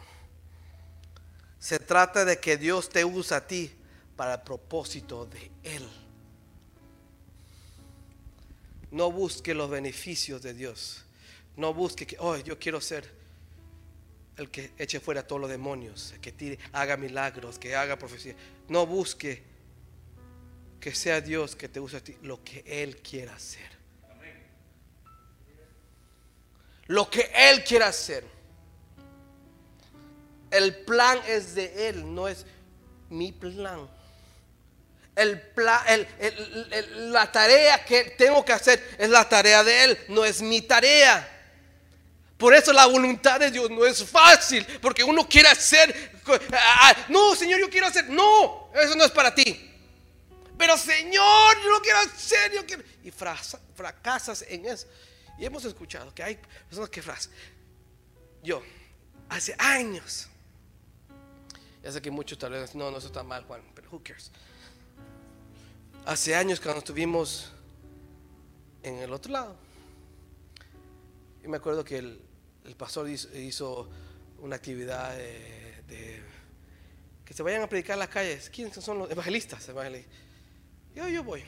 Se 1.58 1.78
trata 1.78 2.26
de 2.26 2.38
que 2.38 2.58
Dios 2.58 2.90
te 2.90 3.02
usa 3.02 3.38
a 3.38 3.46
ti 3.46 3.74
para 4.14 4.34
el 4.34 4.42
propósito 4.42 5.24
de 5.24 5.50
Él. 5.62 5.88
No 8.90 9.10
busque 9.10 9.54
los 9.54 9.70
beneficios 9.70 10.42
de 10.42 10.52
Dios. 10.52 11.06
No 11.56 11.72
busque 11.72 12.06
que, 12.06 12.18
oh, 12.20 12.36
yo 12.36 12.58
quiero 12.58 12.78
ser 12.82 13.10
el 14.36 14.50
que 14.50 14.72
eche 14.76 15.00
fuera 15.00 15.26
todos 15.26 15.40
los 15.40 15.50
demonios, 15.50 16.12
el 16.12 16.20
que 16.20 16.30
tire, 16.30 16.58
haga 16.72 16.98
milagros, 16.98 17.58
que 17.58 17.74
haga 17.74 17.98
profecía. 17.98 18.36
No 18.68 18.86
busque 18.86 19.42
que 20.80 20.94
sea 20.94 21.20
Dios 21.20 21.56
que 21.56 21.68
te 21.68 21.80
use 21.80 21.96
a 21.96 22.00
ti, 22.04 22.16
lo 22.22 22.42
que 22.44 22.64
Él 22.66 22.98
quiera 22.98 23.34
hacer. 23.34 23.68
Lo 26.86 27.10
que 27.10 27.30
Él 27.34 27.64
quiera 27.64 27.88
hacer. 27.88 28.24
El 30.50 30.74
plan 30.84 31.18
es 31.26 31.54
de 31.54 31.88
Él, 31.88 32.14
no 32.14 32.28
es 32.28 32.46
mi 33.10 33.32
plan 33.32 33.88
el, 35.18 37.12
la 37.12 37.30
tarea 37.30 37.84
que 37.84 38.04
tengo 38.16 38.44
que 38.44 38.52
hacer 38.52 38.96
es 38.98 39.08
la 39.08 39.28
tarea 39.28 39.64
de 39.64 39.84
Él, 39.84 39.98
no 40.08 40.24
es 40.24 40.40
mi 40.40 40.62
tarea. 40.62 41.28
Por 42.36 42.54
eso 42.54 42.72
la 42.72 42.86
voluntad 42.86 43.40
de 43.40 43.50
Dios 43.50 43.68
no 43.68 43.84
es 43.84 44.04
fácil, 44.04 44.64
porque 44.80 45.02
uno 45.02 45.28
quiere 45.28 45.48
hacer, 45.48 46.12
no, 47.08 47.34
Señor, 47.34 47.58
yo 47.58 47.68
quiero 47.68 47.88
hacer, 47.88 48.08
no, 48.08 48.57
eso 48.74 48.94
no 48.94 49.04
es 49.04 49.10
para 49.10 49.34
ti. 49.34 49.70
Pero 50.56 50.76
Señor, 50.76 51.56
yo 51.62 51.70
lo 51.70 51.80
quiero 51.80 51.98
hacer, 51.98 52.52
yo 52.52 52.66
quiero. 52.66 52.82
Y 53.04 53.10
fracasas 53.10 54.42
en 54.48 54.66
eso. 54.66 54.86
Y 55.38 55.44
hemos 55.44 55.64
escuchado 55.64 56.12
que 56.14 56.22
hay 56.22 56.38
personas 56.68 56.90
que 56.90 57.00
fracasan. 57.00 57.32
Yo, 58.42 58.62
hace 59.28 59.54
años, 59.58 60.28
ya 61.82 61.92
sé 61.92 62.02
que 62.02 62.10
muchos 62.10 62.38
tal 62.38 62.52
vez, 62.52 62.74
no, 62.74 62.90
no, 62.90 62.98
eso 62.98 63.06
está 63.06 63.22
mal, 63.22 63.44
Juan, 63.44 63.62
pero 63.74 63.88
who 63.90 64.02
cares 64.02 64.32
hace 66.08 66.34
años 66.34 66.58
cuando 66.58 66.78
estuvimos 66.78 67.50
en 68.82 68.94
el 68.96 69.12
otro 69.12 69.30
lado. 69.30 69.56
Y 71.44 71.48
me 71.48 71.58
acuerdo 71.58 71.84
que 71.84 71.98
el, 71.98 72.18
pastor 72.78 73.10
hizo, 73.10 73.90
una 74.38 74.56
actividad 74.56 75.14
de, 75.14 75.67
que 77.28 77.34
se 77.34 77.42
vayan 77.42 77.60
a 77.60 77.68
predicar 77.68 77.92
en 77.92 77.98
las 77.98 78.08
calles. 78.08 78.48
¿Quiénes 78.48 78.74
son 78.82 79.00
los 79.00 79.10
evangelistas? 79.10 79.70
Yo, 80.94 81.08
yo 81.10 81.22
voy. 81.22 81.44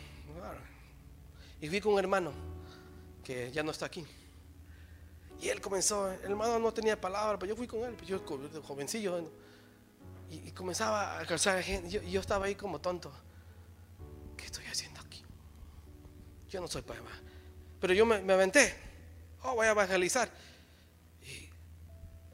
Y 1.59 1.69
fui 1.69 1.81
con 1.81 1.95
un 1.95 1.99
hermano 1.99 2.35
que 3.25 3.51
ya 3.51 3.63
no 3.63 3.71
está 3.71 3.87
aquí. 3.87 4.05
Y 5.41 5.49
él 5.49 5.63
comenzó, 5.63 6.13
el 6.13 6.33
hermano 6.33 6.59
no 6.59 6.71
tenía 6.75 7.01
palabra, 7.01 7.39
pero 7.39 7.49
yo 7.49 7.57
fui 7.57 7.67
con 7.67 7.83
él, 7.85 7.95
pues 7.95 8.07
yo 8.07 8.23
jovencillo. 8.63 9.33
Y, 10.31 10.51
comenzaba 10.51 11.19
a 11.19 11.25
calzar 11.25 11.63
gente. 11.63 11.89
Yo, 11.89 12.03
yo 12.03 12.21
estaba 12.21 12.45
ahí 12.45 12.55
como 12.55 12.79
tonto. 12.79 13.11
¿qué 14.37 14.45
estoy 14.45 14.67
haciendo 14.67 15.01
aquí? 15.01 15.25
Yo 16.51 16.61
no 16.61 16.69
soy 16.69 16.83
para 16.83 17.01
Pero 17.81 17.95
yo 17.95 18.05
me, 18.05 18.17
aventé. 18.31 18.75
Oh, 19.45 19.55
voy 19.55 19.67
a 19.67 19.71
evangelizar. 19.71 20.31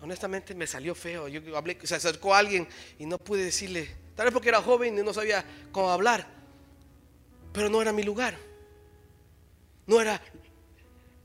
Honestamente 0.00 0.54
me 0.54 0.66
salió 0.66 0.94
feo. 0.94 1.28
Yo 1.28 1.56
hablé, 1.56 1.78
se 1.82 1.94
acercó 1.94 2.34
a 2.34 2.38
alguien 2.38 2.68
y 2.98 3.06
no 3.06 3.18
pude 3.18 3.44
decirle, 3.44 3.90
tal 4.14 4.26
vez 4.26 4.32
porque 4.32 4.48
era 4.48 4.62
joven 4.62 4.98
y 4.98 5.02
no 5.02 5.12
sabía 5.12 5.44
cómo 5.72 5.90
hablar. 5.90 6.26
Pero 7.52 7.68
no 7.68 7.80
era 7.80 7.92
mi 7.92 8.02
lugar. 8.02 8.36
No 9.86 10.00
era 10.00 10.20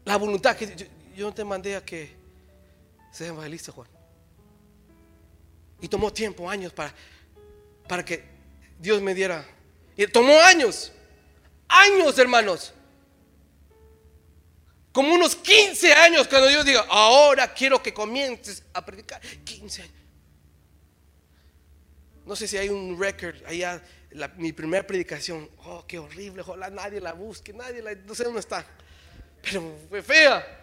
la 0.06 0.18
voluntad 0.18 0.56
que 0.56 0.90
yo, 1.16 1.28
no 1.28 1.34
te 1.34 1.44
mandé 1.44 1.76
a 1.76 1.84
que 1.84 2.16
seas 3.12 3.32
evangelista, 3.32 3.72
Juan. 3.72 3.88
Y 5.82 5.88
tomó 5.88 6.14
tiempo, 6.14 6.50
años 6.50 6.72
para, 6.72 6.94
para 7.88 8.06
que 8.06 8.24
Dios 8.80 9.02
me 9.02 9.14
diera 9.14 9.46
y 9.96 10.08
tomó 10.08 10.40
años, 10.42 10.92
años 11.68 12.18
hermanos. 12.18 12.74
Como 14.92 15.14
unos 15.14 15.36
15 15.36 15.94
años 15.94 16.28
cuando 16.28 16.48
Dios 16.50 16.66
diga, 16.66 16.86
ahora 16.90 17.54
quiero 17.54 17.82
que 17.82 17.94
comiences 17.94 18.64
a 18.74 18.84
predicar. 18.86 19.22
15 19.22 19.84
años. 19.84 19.96
No 22.26 22.36
sé 22.36 22.48
si 22.48 22.58
hay 22.58 22.70
un 22.70 23.00
record 23.00 23.36
allá, 23.46 23.82
mi 24.38 24.52
primera 24.52 24.86
predicación. 24.86 25.50
Oh, 25.60 25.86
qué 25.88 25.98
horrible, 25.98 26.42
ojalá 26.42 26.70
nadie 26.70 27.00
la 27.00 27.14
busque, 27.14 27.54
nadie 27.54 27.82
la, 27.82 27.96
no 27.96 28.14
sé 28.14 28.26
dónde 28.26 28.42
está. 28.42 28.66
Pero 29.42 29.78
fue 29.90 30.02
fea. 30.02 30.60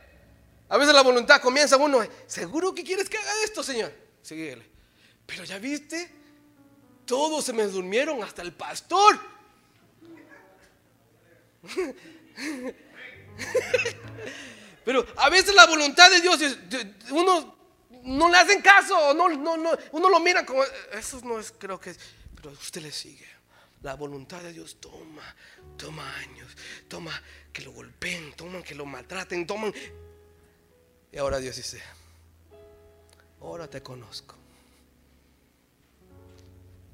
A 0.69 0.77
veces 0.77 0.95
la 0.95 1.03
voluntad 1.03 1.41
comienza 1.41 1.79
uno, 1.79 2.07
¿seguro 2.27 2.75
que 2.75 2.85
quieres 2.85 3.09
que 3.09 3.17
haga 3.17 3.33
esto, 3.43 3.62
Señor? 3.62 3.91
Síguele. 4.23 4.67
Pero 5.25 5.45
ya 5.45 5.59
viste, 5.59 6.11
todos 7.07 7.47
se 7.47 7.55
me 7.55 7.64
durmieron, 7.64 8.23
hasta 8.23 8.43
el 8.43 8.53
pastor. 8.53 9.19
Pero 14.85 15.07
a 15.16 15.29
veces 15.29 15.55
la 15.55 15.66
voluntad 15.66 16.11
de 16.11 16.20
Dios, 16.20 16.40
uno 17.11 17.57
no 18.05 18.31
le 18.31 18.37
hacen 18.38 18.62
caso, 18.62 19.12
no, 19.12 19.29
no, 19.29 19.57
no, 19.57 19.70
uno 19.92 20.09
lo 20.09 20.20
mira 20.20 20.46
como, 20.46 20.62
eso 20.92 21.20
no 21.24 21.38
es, 21.38 21.53
creo 21.53 21.79
que 21.79 21.90
es, 21.90 22.01
pero 22.35 22.51
usted 22.53 22.81
le 22.81 22.92
sigue. 22.92 23.27
La 23.83 23.94
voluntad 23.94 24.40
de 24.42 24.53
Dios 24.53 24.79
toma, 24.81 25.37
toma 25.77 26.16
años, 26.16 26.57
toma 26.88 27.12
que 27.53 27.62
lo 27.62 27.72
golpeen, 27.72 28.33
toma 28.35 28.62
que 28.62 28.74
lo 28.74 28.87
maltraten, 28.87 29.46
toman. 29.46 29.72
Y 31.12 31.18
ahora 31.18 31.38
Dios 31.38 31.57
dice, 31.57 31.83
ahora 33.40 33.68
te 33.68 33.83
conozco. 33.83 34.37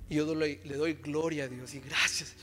Y 0.09 0.17
yo 0.17 0.35
le 0.35 0.77
doy 0.77 0.95
gloria 0.95 1.45
a 1.45 1.49
Dios 1.49 1.73
y 1.75 1.81
gracias 1.81 2.35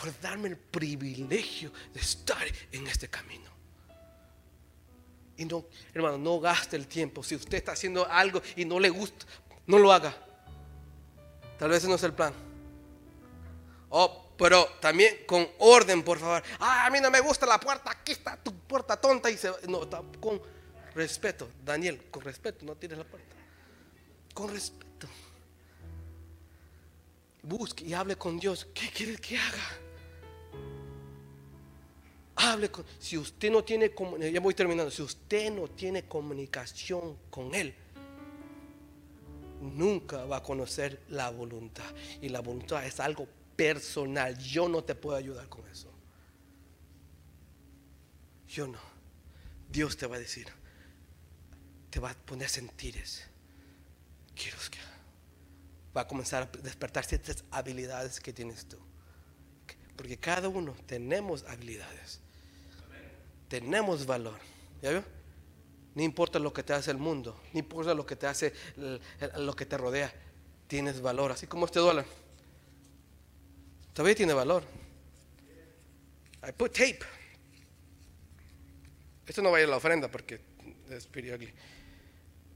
por 0.00 0.18
darme 0.20 0.48
el 0.48 0.56
privilegio 0.56 1.70
de 1.92 2.00
estar 2.00 2.42
en 2.72 2.86
este 2.86 3.08
camino. 3.08 3.50
Y 5.36 5.44
no, 5.44 5.66
hermano, 5.92 6.16
no 6.16 6.40
gaste 6.40 6.76
el 6.76 6.86
tiempo. 6.86 7.22
Si 7.22 7.34
usted 7.34 7.58
está 7.58 7.72
haciendo 7.72 8.06
algo 8.10 8.40
y 8.56 8.64
no 8.64 8.80
le 8.80 8.88
gusta, 8.88 9.26
no 9.66 9.78
lo 9.78 9.92
haga. 9.92 10.14
Tal 11.58 11.68
vez 11.68 11.78
ese 11.78 11.88
no 11.88 11.96
es 11.96 12.02
el 12.02 12.14
plan. 12.14 12.32
Oh, 13.90 14.32
pero 14.38 14.64
también 14.80 15.24
con 15.26 15.46
orden, 15.58 16.02
por 16.02 16.18
favor. 16.18 16.42
Ah, 16.58 16.86
a 16.86 16.90
mí 16.90 16.98
no 17.00 17.10
me 17.10 17.20
gusta 17.20 17.44
la 17.44 17.60
puerta. 17.60 17.90
Aquí 17.90 18.12
está 18.12 18.36
tu 18.36 18.54
puerta 18.54 18.98
tonta 18.98 19.30
y 19.30 19.36
se 19.36 19.50
no, 19.68 19.80
con 20.18 20.40
respeto. 20.94 21.50
Daniel, 21.62 22.06
con 22.10 22.22
respeto, 22.22 22.64
no 22.64 22.74
tires 22.74 22.96
la 22.96 23.04
puerta. 23.04 23.36
Con 24.32 24.50
respeto. 24.50 25.08
Busque 27.42 27.84
y 27.84 27.92
hable 27.92 28.16
con 28.16 28.38
Dios. 28.38 28.66
¿Qué 28.74 28.90
quiere 28.90 29.16
que 29.16 29.38
haga? 29.38 29.89
Hable 32.42 32.70
con. 32.70 32.86
Si 32.98 33.18
usted 33.18 33.50
no 33.50 33.62
tiene. 33.62 33.92
Ya 34.32 34.40
voy 34.40 34.54
terminando. 34.54 34.90
Si 34.90 35.02
usted 35.02 35.52
no 35.52 35.68
tiene 35.68 36.04
comunicación 36.04 37.18
con 37.28 37.54
Él, 37.54 37.74
nunca 39.60 40.24
va 40.24 40.38
a 40.38 40.42
conocer 40.42 41.02
la 41.10 41.28
voluntad. 41.28 41.84
Y 42.22 42.30
la 42.30 42.40
voluntad 42.40 42.84
es 42.86 42.98
algo 42.98 43.28
personal. 43.56 44.38
Yo 44.38 44.70
no 44.70 44.82
te 44.82 44.94
puedo 44.94 45.18
ayudar 45.18 45.50
con 45.50 45.66
eso. 45.68 45.92
Yo 48.48 48.66
no. 48.66 48.80
Dios 49.70 49.98
te 49.98 50.06
va 50.06 50.16
a 50.16 50.20
decir. 50.20 50.46
Te 51.90 52.00
va 52.00 52.10
a 52.10 52.14
poner 52.14 52.48
sentires. 52.48 53.22
Quiero 54.34 54.56
que 54.70 54.78
va 55.94 56.02
a 56.02 56.08
comenzar 56.08 56.44
a 56.44 56.58
despertar 56.62 57.04
ciertas 57.04 57.44
habilidades 57.50 58.18
que 58.18 58.32
tienes 58.32 58.64
tú. 58.64 58.78
Porque 59.94 60.16
cada 60.16 60.48
uno 60.48 60.74
tenemos 60.86 61.44
habilidades 61.44 62.20
tenemos 63.50 64.06
valor. 64.06 64.38
¿Ya 64.80 64.92
vio? 64.92 65.04
No 65.94 66.02
importa 66.02 66.38
lo 66.38 66.52
que 66.52 66.62
te 66.62 66.72
hace 66.72 66.92
el 66.92 66.98
mundo, 66.98 67.38
no 67.52 67.58
importa 67.58 67.92
lo 67.92 68.06
que 68.06 68.14
te 68.14 68.28
hace, 68.28 68.54
lo 69.36 69.54
que 69.54 69.66
te 69.66 69.76
rodea, 69.76 70.14
tienes 70.68 71.02
valor. 71.02 71.32
Así 71.32 71.48
como 71.48 71.66
este 71.66 71.80
dólar. 71.80 72.06
Todavía 73.92 74.14
tiene 74.14 74.32
valor. 74.32 74.62
I 76.48 76.52
put 76.52 76.72
tape. 76.72 77.00
Esto 79.26 79.42
no 79.42 79.50
va 79.50 79.58
a 79.58 79.60
ir 79.60 79.66
a 79.66 79.70
la 79.70 79.76
ofrenda 79.76 80.08
porque 80.08 80.40
es 80.88 81.06
pretty 81.08 81.52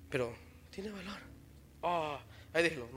Pero 0.08 0.32
tiene 0.70 0.90
valor. 0.90 1.18
Oh, 1.82 2.16
ahí 2.52 2.62
déjelo. 2.62 2.88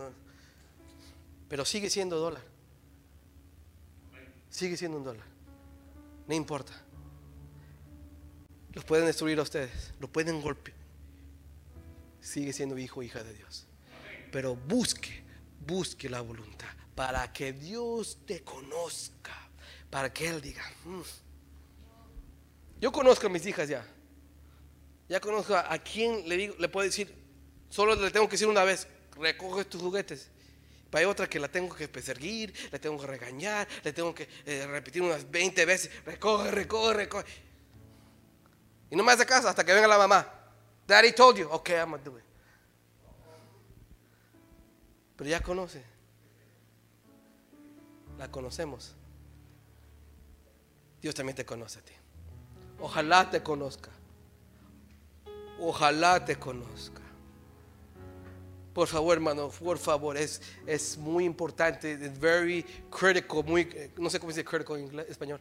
Pero 1.50 1.66
sigue 1.66 1.90
siendo 1.90 2.18
dólar. 2.18 2.44
Sigue 4.52 4.78
siendo 4.78 4.98
un 4.98 5.04
dólar. 5.04 5.26
No 6.28 6.36
importa. 6.36 6.74
Los 8.78 8.86
pueden 8.86 9.08
destruir 9.08 9.40
a 9.40 9.42
ustedes, 9.42 9.92
los 10.00 10.08
pueden 10.08 10.40
golpear. 10.40 10.78
Sigue 12.22 12.54
siendo 12.54 12.78
hijo 12.78 13.00
o 13.00 13.04
hija 13.04 13.24
de 13.24 13.34
Dios. 13.34 13.66
Pero 14.32 14.56
busque, 14.56 15.24
busque 15.66 16.08
la 16.08 16.22
voluntad 16.22 16.68
para 16.94 17.34
que 17.34 17.54
Dios 17.54 18.20
te 18.28 18.44
conozca, 18.44 19.34
para 19.90 20.14
que 20.14 20.28
Él 20.28 20.42
diga, 20.42 20.62
mm". 20.86 21.02
yo 22.80 22.92
conozco 22.92 23.26
a 23.26 23.32
mis 23.32 23.48
hijas 23.48 23.68
ya. 23.68 23.84
Ya 25.10 25.20
conozco 25.20 25.56
a, 25.56 25.76
quien 25.80 26.30
le 26.30 26.38
digo, 26.38 26.56
le 26.60 26.70
puedo 26.70 26.86
decir, 26.86 27.12
solo 27.72 27.96
le 27.96 28.12
tengo 28.12 28.28
que 28.28 28.34
decir 28.34 28.48
una 28.48 28.64
vez, 28.64 28.88
recoge 29.20 29.66
tus 29.66 29.82
juguetes. 29.82 30.30
Hay 30.92 31.06
otra 31.06 31.28
que 31.28 31.40
la 31.40 31.48
tengo 31.48 31.76
que 31.76 31.88
perseguir, 31.88 32.54
le 32.72 32.78
tengo 32.78 33.00
que 33.02 33.08
regañar, 33.08 33.68
le 33.84 33.92
tengo 33.92 34.14
que 34.14 34.28
eh, 34.46 34.68
repetir 34.68 35.02
unas 35.02 35.30
20 35.32 35.66
veces, 35.66 35.92
recoge, 36.06 36.52
recoge, 36.52 36.94
recoge. 36.94 37.47
Y 38.90 38.96
no 38.96 39.04
me 39.04 39.12
hace 39.12 39.26
caso 39.26 39.50
hasta 39.50 39.64
que 39.64 39.74
venga 39.74 39.88
la 39.88 39.98
mamá. 39.98 40.26
Daddy 40.88 41.12
told 41.12 41.38
you. 41.38 41.50
Okay, 41.50 41.78
I'm 41.78 41.92
to 41.92 41.98
do 41.98 42.18
it. 42.18 42.24
Pero 45.18 45.30
ya 45.30 45.42
conoce. 45.42 45.84
La 48.18 48.30
conocemos. 48.30 48.94
Dios 51.02 51.14
también 51.14 51.36
te 51.36 51.46
conoce 51.46 51.80
a 51.80 51.82
ti. 51.82 51.94
Ojalá 52.80 53.30
te 53.30 53.44
conozca. 53.44 53.92
Ojalá 55.60 56.24
te 56.24 56.38
conozca. 56.38 57.02
Por 58.74 58.88
favor, 58.88 59.16
hermano, 59.16 59.50
por 59.50 59.80
favor, 59.80 60.16
es, 60.18 60.40
es 60.68 60.98
muy 60.98 61.26
importante, 61.26 61.94
es 61.94 62.20
very 62.20 62.64
critical, 62.92 63.44
muy, 63.44 63.68
no 63.98 64.08
sé 64.08 64.20
cómo 64.20 64.32
dice 64.32 64.46
critical 64.46 64.78
en 64.78 65.00
español 65.00 65.40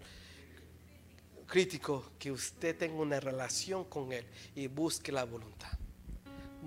crítico 1.46 2.12
que 2.18 2.30
usted 2.30 2.76
tenga 2.76 3.00
una 3.00 3.20
relación 3.20 3.84
con 3.84 4.12
Él 4.12 4.26
y 4.54 4.66
busque 4.66 5.12
la 5.12 5.24
voluntad. 5.24 5.70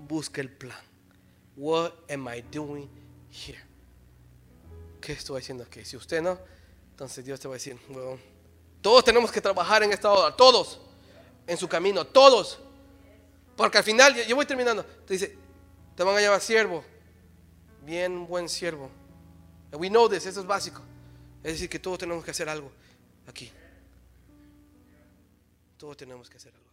Busque 0.08 0.40
el 0.40 0.50
plan. 0.50 0.78
What 1.56 1.92
am 2.10 2.28
I 2.28 2.42
doing 2.42 2.88
here? 3.30 3.60
¿Qué 5.00 5.12
estoy 5.12 5.40
haciendo 5.40 5.64
aquí? 5.64 5.84
Si 5.84 5.96
usted 5.96 6.22
no, 6.22 6.38
entonces 6.90 7.24
Dios 7.24 7.40
te 7.40 7.48
va 7.48 7.54
a 7.54 7.58
decir, 7.58 7.78
todos 8.80 9.04
tenemos 9.04 9.30
que 9.30 9.40
trabajar 9.40 9.82
en 9.82 9.92
esta 9.92 10.10
hora, 10.10 10.34
todos, 10.36 10.80
en 11.46 11.56
su 11.56 11.68
camino, 11.68 12.06
todos. 12.06 12.58
Porque 13.56 13.78
al 13.78 13.84
final, 13.84 14.14
yo 14.26 14.36
voy 14.36 14.46
terminando, 14.46 14.84
te 14.84 15.14
dice, 15.14 15.36
te 15.96 16.02
van 16.02 16.16
a 16.16 16.20
llamar 16.20 16.40
siervo, 16.40 16.84
bien 17.84 18.26
buen 18.26 18.48
siervo. 18.48 18.90
we 19.72 19.88
know 19.88 20.08
this, 20.08 20.26
eso 20.26 20.40
es 20.40 20.46
básico. 20.46 20.82
Es 21.42 21.52
decir, 21.52 21.68
que 21.68 21.78
todos 21.78 21.98
tenemos 21.98 22.24
que 22.24 22.30
hacer 22.30 22.48
algo 22.48 22.70
aquí. 23.26 23.50
Todos 25.80 25.96
tenemos 25.96 26.28
que 26.28 26.36
hacer 26.36 26.54
algo. 26.54 26.69